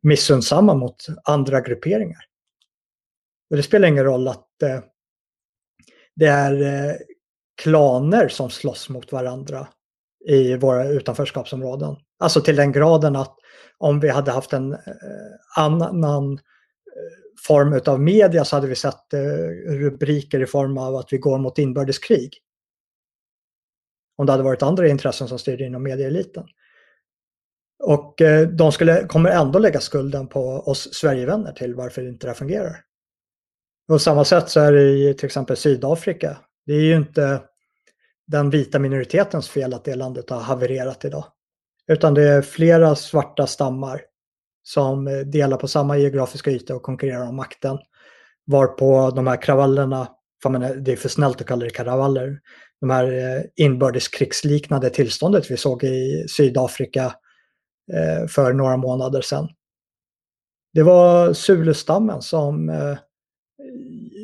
[0.04, 2.20] missundsamma mot andra grupperingar.
[3.52, 4.80] Och det spelar ingen roll att eh,
[6.16, 6.96] det är eh,
[7.62, 9.68] klaner som slåss mot varandra
[10.28, 11.96] i våra utanförskapsområden.
[12.20, 13.36] Alltså till den graden att
[13.78, 14.80] om vi hade haft en eh,
[15.58, 16.40] annan eh,
[17.48, 19.20] form av media så hade vi sett eh,
[19.68, 22.38] rubriker i form av att vi går mot inbördeskrig.
[24.18, 26.48] Om det hade varit andra intressen som styrde inom medieeliten.
[27.84, 32.30] Och eh, de skulle, kommer ändå lägga skulden på oss Sverigevänner till varför inte det
[32.30, 32.91] här fungerar.
[33.88, 36.38] På samma sätt så är det i till exempel Sydafrika.
[36.66, 37.42] Det är ju inte
[38.28, 41.26] den vita minoritetens fel att det landet har havererat idag.
[41.88, 44.02] Utan det är flera svarta stammar
[44.64, 47.78] som delar på samma geografiska yta och konkurrerar om makten.
[48.46, 50.08] Varpå de här kravallerna,
[50.78, 52.40] det är för snällt att kalla det kravaller,
[52.82, 57.06] de här eh, inbördeskrigsliknande tillståndet vi såg i Sydafrika
[57.94, 59.50] eh, för några månader sedan.
[60.74, 62.98] Det var Zulestammen som eh,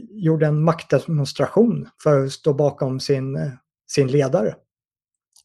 [0.09, 3.51] gjorde en maktdemonstration för att stå bakom sin,
[3.87, 4.55] sin ledare.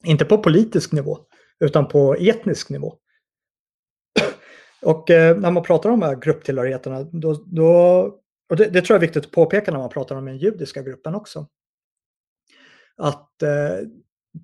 [0.05, 1.19] Inte på politisk nivå,
[1.61, 2.99] utan på etnisk nivå.
[4.83, 7.71] Och eh, när man pratar om de här grupptillhörigheterna, då, då,
[8.51, 10.83] och det, det, tror jag är viktigt att påpeka när man pratar om den judiska
[10.83, 11.47] gruppen också.
[12.97, 13.89] Att eh,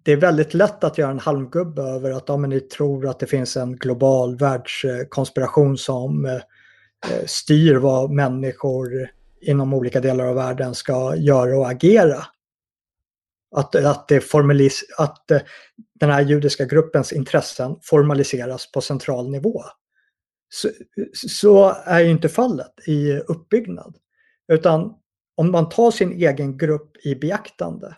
[0.04, 3.18] det är väldigt lätt att göra en halmgubbe över att ja, men ni tror att
[3.18, 9.08] det finns en global världskonspiration som eh, eh styr vad människor
[9.40, 12.24] inom olika delar av världen ska göra och agera.
[13.56, 15.40] Att, att, det formalis att eh,
[16.00, 19.62] den här judiska gruppens intressen formaliseras på central nivå.
[20.48, 20.68] Så,
[21.12, 23.96] så är ju inte fallet i uppbyggnad.
[24.52, 24.94] Utan
[25.34, 27.96] om man tar sin egen grupp i beaktande.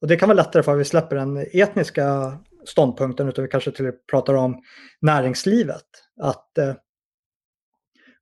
[0.00, 3.72] Och det kan vara lättare för att vi släpper den etniska ståndpunkten utan vi kanske
[3.72, 4.62] till pratar om
[5.00, 5.86] näringslivet.
[6.20, 6.74] Att eh,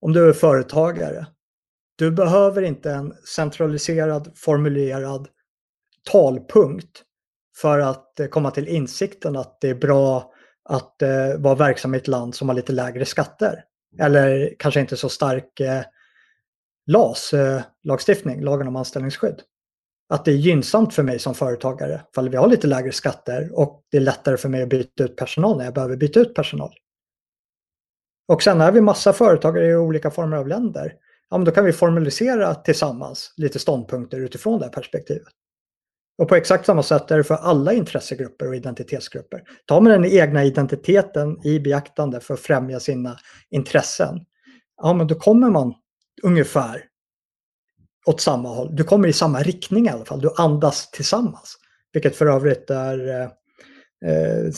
[0.00, 1.26] om du är företagare,
[1.96, 5.28] du behöver inte en centraliserad formulerad
[6.10, 7.02] talpunkt
[7.56, 10.32] för att eh, komma till insikten att det är bra
[10.68, 13.64] att eh, vara verksam i ett land som har lite lägre skatter.
[13.98, 15.82] Eller kanske inte så stark eh,
[16.86, 19.42] LAS, eh, lagstiftning, lagen om anställningsskydd.
[20.08, 23.82] Att det är gynnsamt för mig som företagare, ifall vi har lite lägre skatter och
[23.90, 26.74] det är lättare för mig att byta ut personal när jag behöver byta ut personal.
[28.28, 30.92] Och sen är vi massa företagare i olika former av länder.
[31.30, 35.32] Ja, men då kan vi formalisera tillsammans lite ståndpunkter utifrån det här perspektivet.
[36.18, 39.42] Och på exakt samma sätt är det för alla intressegrupper och identitetsgrupper.
[39.66, 43.18] Tar man den egna identiteten i beaktande för att främja sina
[43.50, 44.20] intressen,
[44.82, 45.74] ja men då kommer man
[46.22, 46.84] ungefär
[48.06, 48.76] åt samma håll.
[48.76, 50.20] Du kommer i samma riktning i alla fall.
[50.20, 51.56] Du andas tillsammans.
[51.92, 53.28] Vilket för övrigt är eh,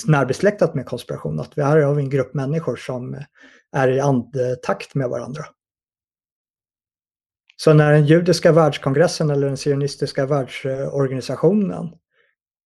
[0.07, 1.41] närbesläktat med konspiration.
[1.41, 3.21] Att vi här har vi en grupp människor som eh,
[3.73, 5.45] är i andetakt med varandra.
[7.61, 11.91] Så när den judiska världskongressen eller den sionistiska världsorganisationen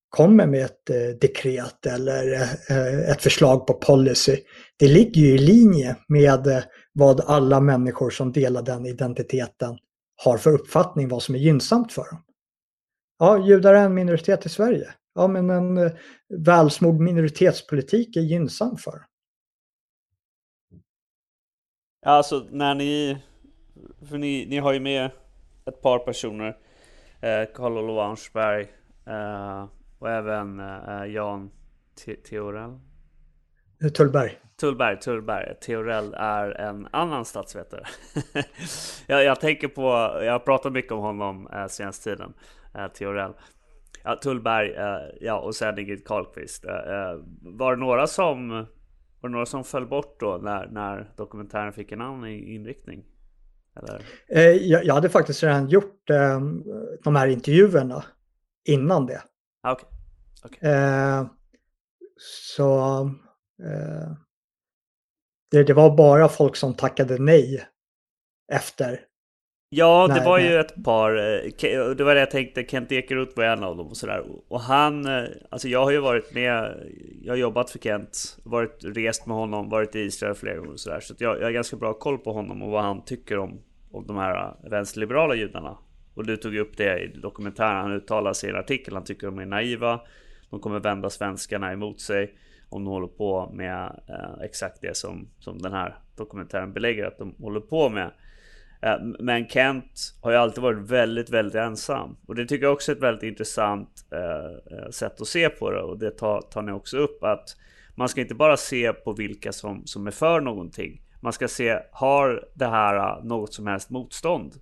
[0.08, 2.32] kommer med ett eh, dekret eller
[2.70, 4.36] eh, ett förslag på policy,
[4.78, 6.62] det ligger ju i linje med eh,
[6.92, 9.78] vad alla människor som delar den identiteten
[10.24, 12.24] har för uppfattning vad som är gynnsamt för dem.
[13.18, 14.94] Ja, judar är en minoritet i Sverige.
[15.14, 15.90] ja, men en
[16.44, 19.02] välsmord minoritetspolitik är gynnsam för?
[22.06, 23.22] Alltså när ni,
[24.08, 25.10] för ni, ni har ju med
[25.64, 26.56] ett par personer,
[27.20, 28.68] eh, Olof Arnsberg
[29.06, 29.68] eh,
[29.98, 31.50] och även eh, Jan
[32.28, 32.78] Theorell.
[33.94, 34.38] Tullberg.
[34.60, 35.54] Tullberg, Tullberg.
[35.60, 37.84] Theorell är en annan statsvetare.
[39.06, 39.82] jag, jag, tänker på,
[40.24, 42.32] jag har pratat mycket om honom eh, senaste tiden,
[42.74, 43.32] eh, Theorell.
[44.04, 46.64] Ja, Tullberg, eh, ja och sen Ingrid Carlqvist.
[47.42, 48.66] Var det några som
[49.22, 53.04] var det några som föll bort då när, när dokumentären fick en annan inriktning?
[53.76, 54.04] Eller?
[54.28, 56.40] Eh, jag, jag hade faktiskt redan gjort eh,
[57.04, 58.04] de här intervjuerna
[58.64, 59.22] innan det.
[59.62, 59.88] Ah, okay.
[60.44, 60.70] Okay.
[60.70, 61.26] Eh,
[62.56, 63.10] så
[65.50, 67.66] det, det, var bara folk som tackade nej
[68.52, 69.00] efter.
[69.74, 70.48] Ja, det nej, var nej.
[70.48, 71.10] ju ett par.
[71.16, 72.64] Eh, det var det jag tänkte.
[72.64, 74.24] Kent Ekeroth var en av dem och sådär.
[74.48, 76.74] Och han, eh, alltså jag har ju varit med.
[77.22, 80.80] Jag har jobbat för Kent, varit rest med honom, varit i Israel flera gånger och
[80.80, 81.00] sådär.
[81.00, 83.60] Så jag, jag har ganska bra koll på honom och vad han tycker om,
[83.90, 85.78] om de här vänsterliberala judarna.
[86.14, 87.76] Och du tog upp det i dokumentären.
[87.76, 88.94] Han uttalar sig i en artikel.
[88.94, 90.00] Han tycker de är naiva.
[90.50, 92.34] De kommer vända svenskarna emot sig
[92.68, 97.18] om de håller på med eh, exakt det som, som den här dokumentären belägger att
[97.18, 98.10] de håller på med.
[98.82, 102.16] Eh, men Kent har ju alltid varit väldigt, väldigt ensam.
[102.26, 105.70] Och det tycker jag också är ett väldigt intressant eh, eh, sätt att se på
[105.70, 105.82] det.
[105.82, 107.56] Och det tar, tar ni också upp att
[107.94, 111.02] man ska inte bara se på vilka som, som är för någonting.
[111.20, 114.54] Man ska se, har det här något som helst motstånd?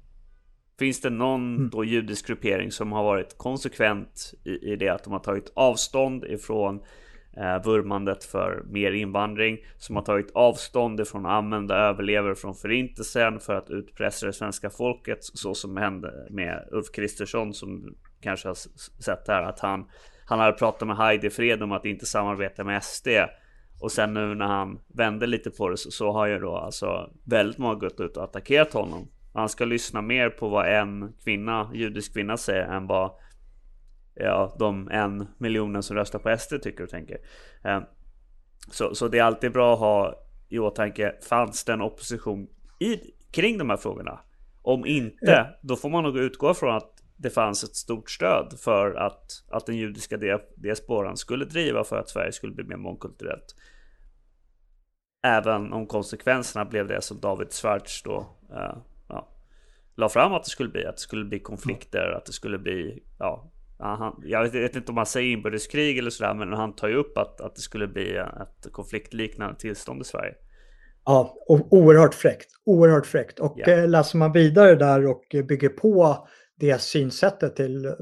[0.79, 1.71] Finns det någon mm.
[1.71, 6.25] då judisk gruppering som har varit konsekvent i, i det att de har tagit avstånd
[6.25, 6.81] ifrån
[7.37, 13.41] eh, vurmandet för mer invandring, som har tagit avstånd ifrån att använda överlevare från förintelsen
[13.41, 18.57] för att utpressa det svenska folket, så som hände med Ulf Kristersson som kanske har
[19.03, 19.85] sett här att han
[20.31, 23.09] han hade pratat med Heidi Fred om att inte samarbeta med SD
[23.81, 27.11] och sen nu när han vände lite på det så, så har ju då alltså
[27.25, 29.09] väldigt många gått ut och attackerat honom.
[29.35, 33.11] Han ska lyssna mer på vad en kvinna, judisk kvinna säger än vad
[34.15, 37.19] ja, de en miljonen som röstar på SD tycker och tänker.
[37.65, 37.81] Eh,
[38.71, 40.15] så, så det är alltid bra att ha
[40.49, 42.49] i åtanke, fanns det en opposition
[42.79, 43.01] i,
[43.31, 44.21] kring de här frågorna?
[44.63, 48.95] Om inte, då får man nog utgå från att det fanns ett stort stöd för
[48.95, 50.19] att, att den judiska
[50.57, 53.57] diasporan skulle driva för att Sverige skulle bli mer mångkulturellt.
[55.23, 58.77] Även om konsekvenserna blev det som David Schwartz då eh,
[60.01, 60.87] la fram att det skulle bli.
[60.87, 63.50] Att det skulle bli konflikter, att det skulle bli, ja,
[63.81, 66.95] han, jag vet, vet, inte om han säger inbördeskrig eller sådär, men han tar ju
[66.95, 70.35] upp att, att det skulle bli ett konfliktliknande tillstånd i Sverige.
[71.05, 72.47] Ja, och oerhört fräckt.
[72.65, 73.39] Oerhört fräckt.
[73.39, 73.89] Och yeah.
[73.89, 76.29] läser man vidare där och bygger på
[76.61, 77.93] det synsättet till eh,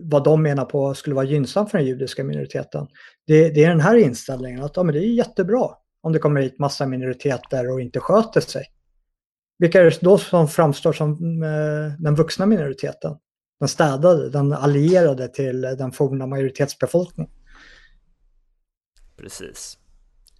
[0.00, 2.86] vad de menar på skulle vara gynnsamt för den judiska minoriteten.
[3.26, 5.68] Det, det är den här inställningen att ja, men det är jättebra
[6.02, 8.64] om det kommer hit massa minoriteter och inte sköter sig.
[9.58, 13.16] Vilka är det då som framstår som eh, den vuxna minoriteten?
[13.62, 17.32] Den städade, den allierade till den forna majoritetsbefolkningen.
[19.16, 19.78] Precis.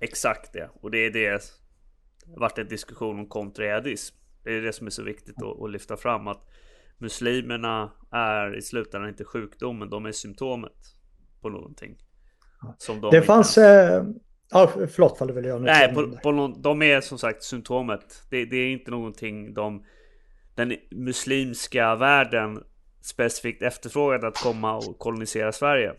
[0.01, 0.71] Exakt det.
[0.75, 1.43] Och det är det
[2.37, 4.17] varit en diskussion om kontraedism.
[4.45, 6.49] Det är det som är så viktigt att, att lyfta fram att
[6.99, 10.97] muslimerna är i slutändan inte sjukdomen, de är symptomet
[11.41, 11.97] på någonting.
[12.79, 14.17] Som de det fanns, ens...
[14.51, 15.59] Ja, förlåt fall du vill göra.
[15.59, 18.23] Nej, på, på någon, de är som sagt symptomet.
[18.31, 19.85] Det, det, är inte någonting de
[20.55, 22.63] den muslimska världen
[23.03, 25.95] specifikt efterfrågat att komma och kolonisera Sverige.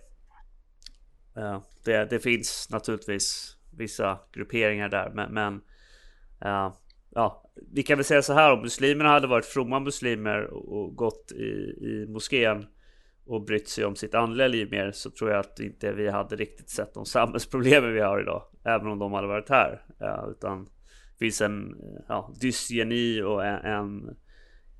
[1.37, 5.61] Eh, det, det, finns naturligtvis vissa grupperingar där, men, men
[6.41, 6.73] eh,
[7.09, 10.95] ja, vi kan väl säga så här om muslimerna hade varit fromma muslimer och, och
[10.95, 11.43] gått i,
[11.85, 12.65] i moskén
[13.25, 16.35] och brytt sig om sitt andliga liv mer så tror jag att inte vi hade
[16.35, 18.43] riktigt sett de samhällsproblemen vi har idag.
[18.63, 19.85] Även om de hade varit här.
[19.99, 21.75] Ja, utan det finns en
[22.07, 24.17] ja, dysgeni och en, en,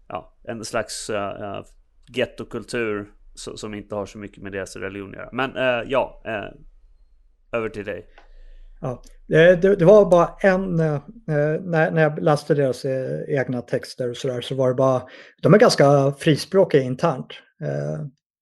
[0.08, 1.64] ja, en slags uh,
[2.08, 5.30] gettokultur som inte har så mycket med deras religion att göra.
[5.32, 8.06] Men eh, ja, eh, över till dig.
[8.84, 9.02] Ja,
[9.34, 13.62] eh, det, det, var bara en, eh, eh när, när jag läste deras eh, egna
[13.62, 15.02] texter och sådär så var det bara,
[15.42, 17.28] de är ganska frispråkiga internt.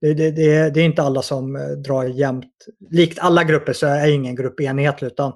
[0.01, 1.53] Det, det, det, det, är inte alla som
[1.85, 2.53] drar jämnt.
[2.89, 5.33] Likt alla grupper så är ingen grupp enhetlig utan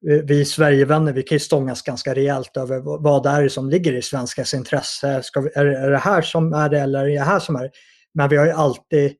[0.00, 4.02] vi Sverigevänner vi kan ju stångas ganska rejält över vad det är som ligger i
[4.02, 5.22] svenskars intresse.
[5.22, 7.62] Ska vi, är, är det här som är det eller är det här som är
[7.62, 7.70] det?
[8.14, 9.12] Men vi har ju alltid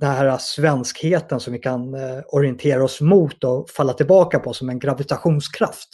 [0.00, 4.68] den här svenskheten som vi kan eh, orientera oss mot och falla tillbaka på som
[4.68, 5.88] en gravitationskraft.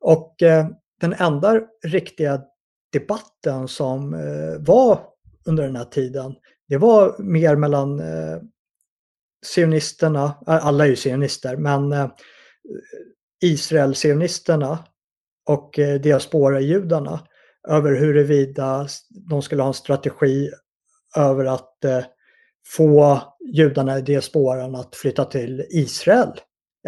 [0.00, 0.66] Och eh,
[1.00, 2.42] den enda riktiga
[2.92, 5.00] debatten som eh, var
[5.46, 6.34] under den här tiden
[6.68, 8.02] det var mer mellan
[9.46, 12.10] sionisterna, alla är ju sionister, men
[13.40, 14.78] Israel-sionisterna
[15.46, 17.20] och eh, diaspora-judarna
[17.68, 20.50] över huruvida de skulle ha en strategi
[21.16, 22.04] över att eh,
[22.66, 23.22] få
[23.54, 26.32] judarna i diasporan att flytta till Israel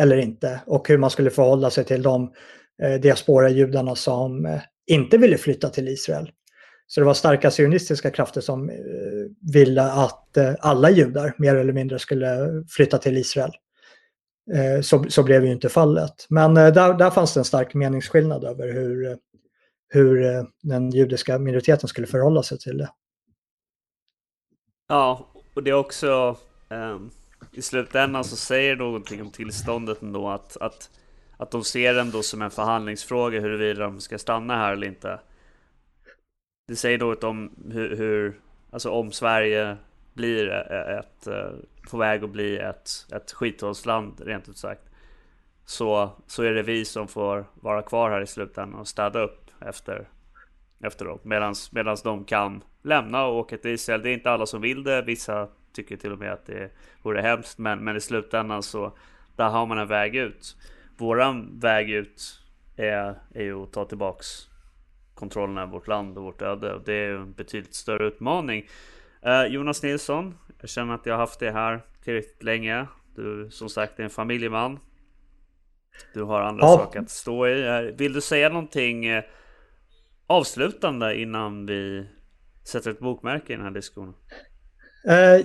[0.00, 2.32] eller inte och hur man skulle förhålla sig till de
[2.82, 6.30] eh, diaspora-judarna som inte ville flytta till Israel.
[6.86, 8.70] Så det var starka sionistiska krafter som
[9.52, 12.28] ville att alla judar mer eller mindre skulle
[12.68, 13.50] flytta till Israel.
[14.54, 16.26] Eh, så, så blev ju inte fallet.
[16.28, 19.18] Men eh, där, där fanns det en stark meningsskillnad över hur,
[19.88, 22.90] hur eh, den judiska minoriteten skulle förhålla sig till det.
[24.88, 26.36] Ja, och det är också
[26.68, 27.10] um,
[27.52, 30.90] i slutändan så säger någonting om tillståndet ändå att, att,
[31.36, 35.20] att de ser det ändå som en förhandlingsfråga huruvida de ska stanna här eller inte.
[36.68, 38.40] Det säger något om hur, hur
[38.70, 39.76] alltså om Sverige
[40.20, 40.50] blir
[40.98, 41.28] ett,
[41.90, 44.82] på väg att bli ett, ett skithållsland rent ut sagt.
[45.64, 49.50] Så, så är det vi som får vara kvar här i slutändan och städa upp
[49.60, 50.08] efter,
[50.80, 51.24] efteråt.
[51.24, 51.54] Medan
[52.04, 54.02] de kan lämna och åka till Israel.
[54.02, 55.02] Det är inte alla som vill det.
[55.02, 56.70] Vissa tycker till och med att det
[57.02, 57.58] vore hemskt.
[57.58, 58.92] Men, men i slutändan så
[59.36, 60.56] där har man en väg ut.
[60.96, 62.40] Våran väg ut
[62.76, 64.26] är, är ju att ta tillbaks
[65.14, 66.74] kontrollen över vårt land och vårt öde.
[66.74, 68.66] Och det är en betydligt större utmaning.
[69.26, 72.86] Eh, Jonas Nilsson, jag känner att jag har haft det här tillräckligt länge.
[73.16, 74.78] Du som sagt är en familjeman.
[76.14, 76.76] Du har andra ja.
[76.76, 77.66] saker att stå i.
[77.66, 79.24] Eh, vill du säga någonting eh,
[80.26, 82.06] avslutande innan vi
[82.64, 84.14] sätter ett bokmärke i den här diskussionen?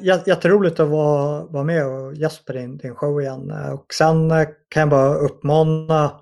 [0.02, 3.52] jätteroligt att vara, vara med och gästa din, din show igen.
[3.52, 4.30] Och sen
[4.70, 6.22] kan jag bara uppmana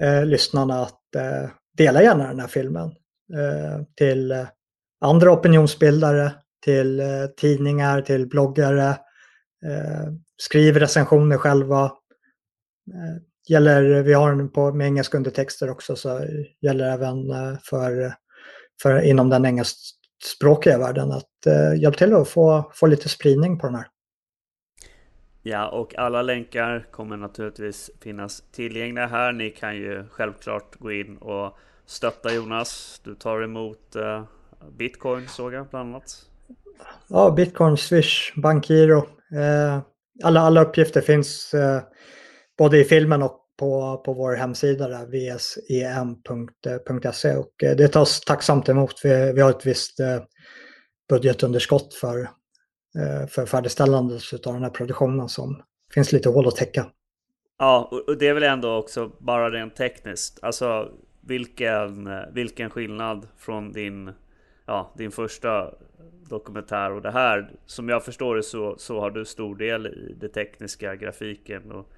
[0.00, 2.88] eh, lyssnarna att eh, dela gärna den här filmen
[3.34, 4.46] eh, till
[5.00, 8.88] andra opinionsbildare, till eh, tidningar, till bloggare.
[9.66, 11.84] Eh, skriv recensioner själva.
[11.84, 16.20] Eh, gäller, vi har den på, med engelska undertexter också så
[16.60, 18.14] gäller även eh, för,
[18.82, 23.66] för inom den engelskspråkiga världen att eh, hjälpa till att få, få lite spridning på
[23.66, 23.86] den här.
[25.42, 29.32] Ja, och alla länkar kommer naturligtvis finnas tillgängliga här.
[29.32, 33.00] Ni kan ju självklart gå in och stötta Jonas.
[33.04, 34.24] Du tar emot eh,
[34.78, 36.27] Bitcoin såg jag bland annat.
[37.08, 38.98] Ja, Bitcoin, Swish, Bankgiro.
[39.36, 39.78] Eh,
[40.24, 41.82] alla, alla uppgifter finns eh,
[42.58, 45.58] både i filmen och på, på vår hemsida där, vsem.se
[47.28, 49.00] eh, och eh, det tas tacksamt emot.
[49.04, 50.22] Vi, vi har ett visst eh,
[51.08, 52.20] budgetunderskott för,
[52.98, 55.62] eh, för färdigställandet av den här produktionen som
[55.94, 56.86] finns lite hål att täcka.
[57.58, 60.38] Ja, och det är väl ändå också bara rent tekniskt.
[60.42, 60.88] Alltså
[61.20, 64.12] vilken, eh, vilken skillnad från din,
[64.66, 65.74] ja, din första
[66.28, 70.16] dokumentär och det här som jag förstår det så, så har du stor del i
[70.20, 71.92] det tekniska, grafiken och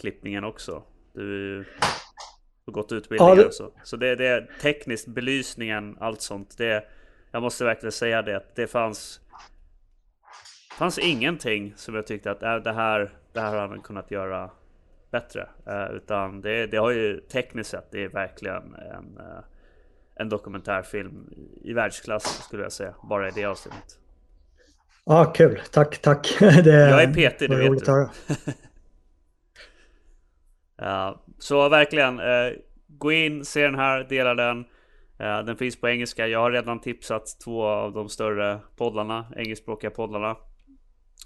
[0.00, 0.82] klippningen också.
[1.12, 1.64] Du
[2.66, 3.46] har gått utbildningar ja, det...
[3.46, 3.72] och så.
[3.82, 6.58] Så det, det är tekniskt, belysningen, allt sånt.
[6.58, 6.84] Det,
[7.30, 9.20] jag måste verkligen säga det att det fanns
[10.78, 14.50] fanns ingenting som jag tyckte att äh, det här, det här hade han kunnat göra
[15.10, 15.48] bättre.
[15.68, 19.38] Uh, utan det, det har ju tekniskt sett, det är verkligen en, uh,
[20.22, 21.30] en dokumentärfilm
[21.64, 22.94] i världsklass skulle jag säga.
[23.02, 23.98] Bara i det avseendet.
[25.04, 25.60] Ja, ah, kul.
[25.70, 26.36] Tack, tack.
[26.40, 28.08] Det jag är Peter, det vet du.
[30.76, 32.52] ja, så verkligen, uh,
[32.88, 34.64] gå in, se den här, dela den.
[35.18, 36.26] Den finns på engelska.
[36.26, 40.36] Jag har redan tipsat två av de större poddarna, engelskspråkiga poddarna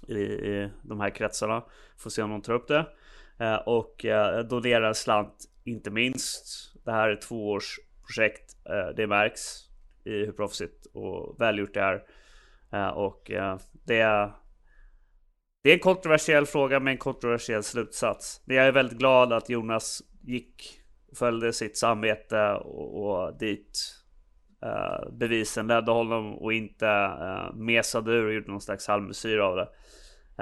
[0.07, 1.63] i, i de här kretsarna.
[1.97, 2.85] Får se om de tar upp det.
[3.39, 6.73] Eh, och eh, donerar slant inte minst.
[6.85, 8.57] Det här är ett tvåårsprojekt projekt.
[8.69, 9.41] Eh, det märks
[10.05, 12.03] i hur proffsigt och välgjort det är.
[12.71, 14.31] Eh, och eh, det är,
[15.63, 18.41] det är en kontroversiell fråga med en kontroversiell slutsats.
[18.45, 20.81] Jag är väldigt glad att Jonas gick,
[21.15, 23.97] följde sitt samvete och, och dit
[24.65, 29.55] uh, bevisen ledde honom och inte uh, mesade ur och gjorde någon slags halvmesyr av
[29.55, 29.69] det.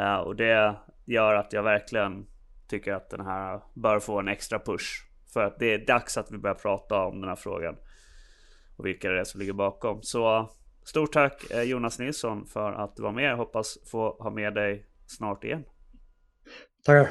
[0.02, 2.26] Uh, och det gör att jag verkligen
[2.68, 5.06] tycker att den här bör få en extra push.
[5.36, 7.76] För att det är dags att vi börjar prata om den här frågan.
[8.78, 10.04] Och vilka det är som ligger bakom.
[10.04, 10.50] Så
[10.84, 13.32] stort tack eh, Jonas Nilsson för att du var med.
[13.32, 15.64] Jag hoppas få ha med dig snart igen.
[16.86, 17.10] Tackar.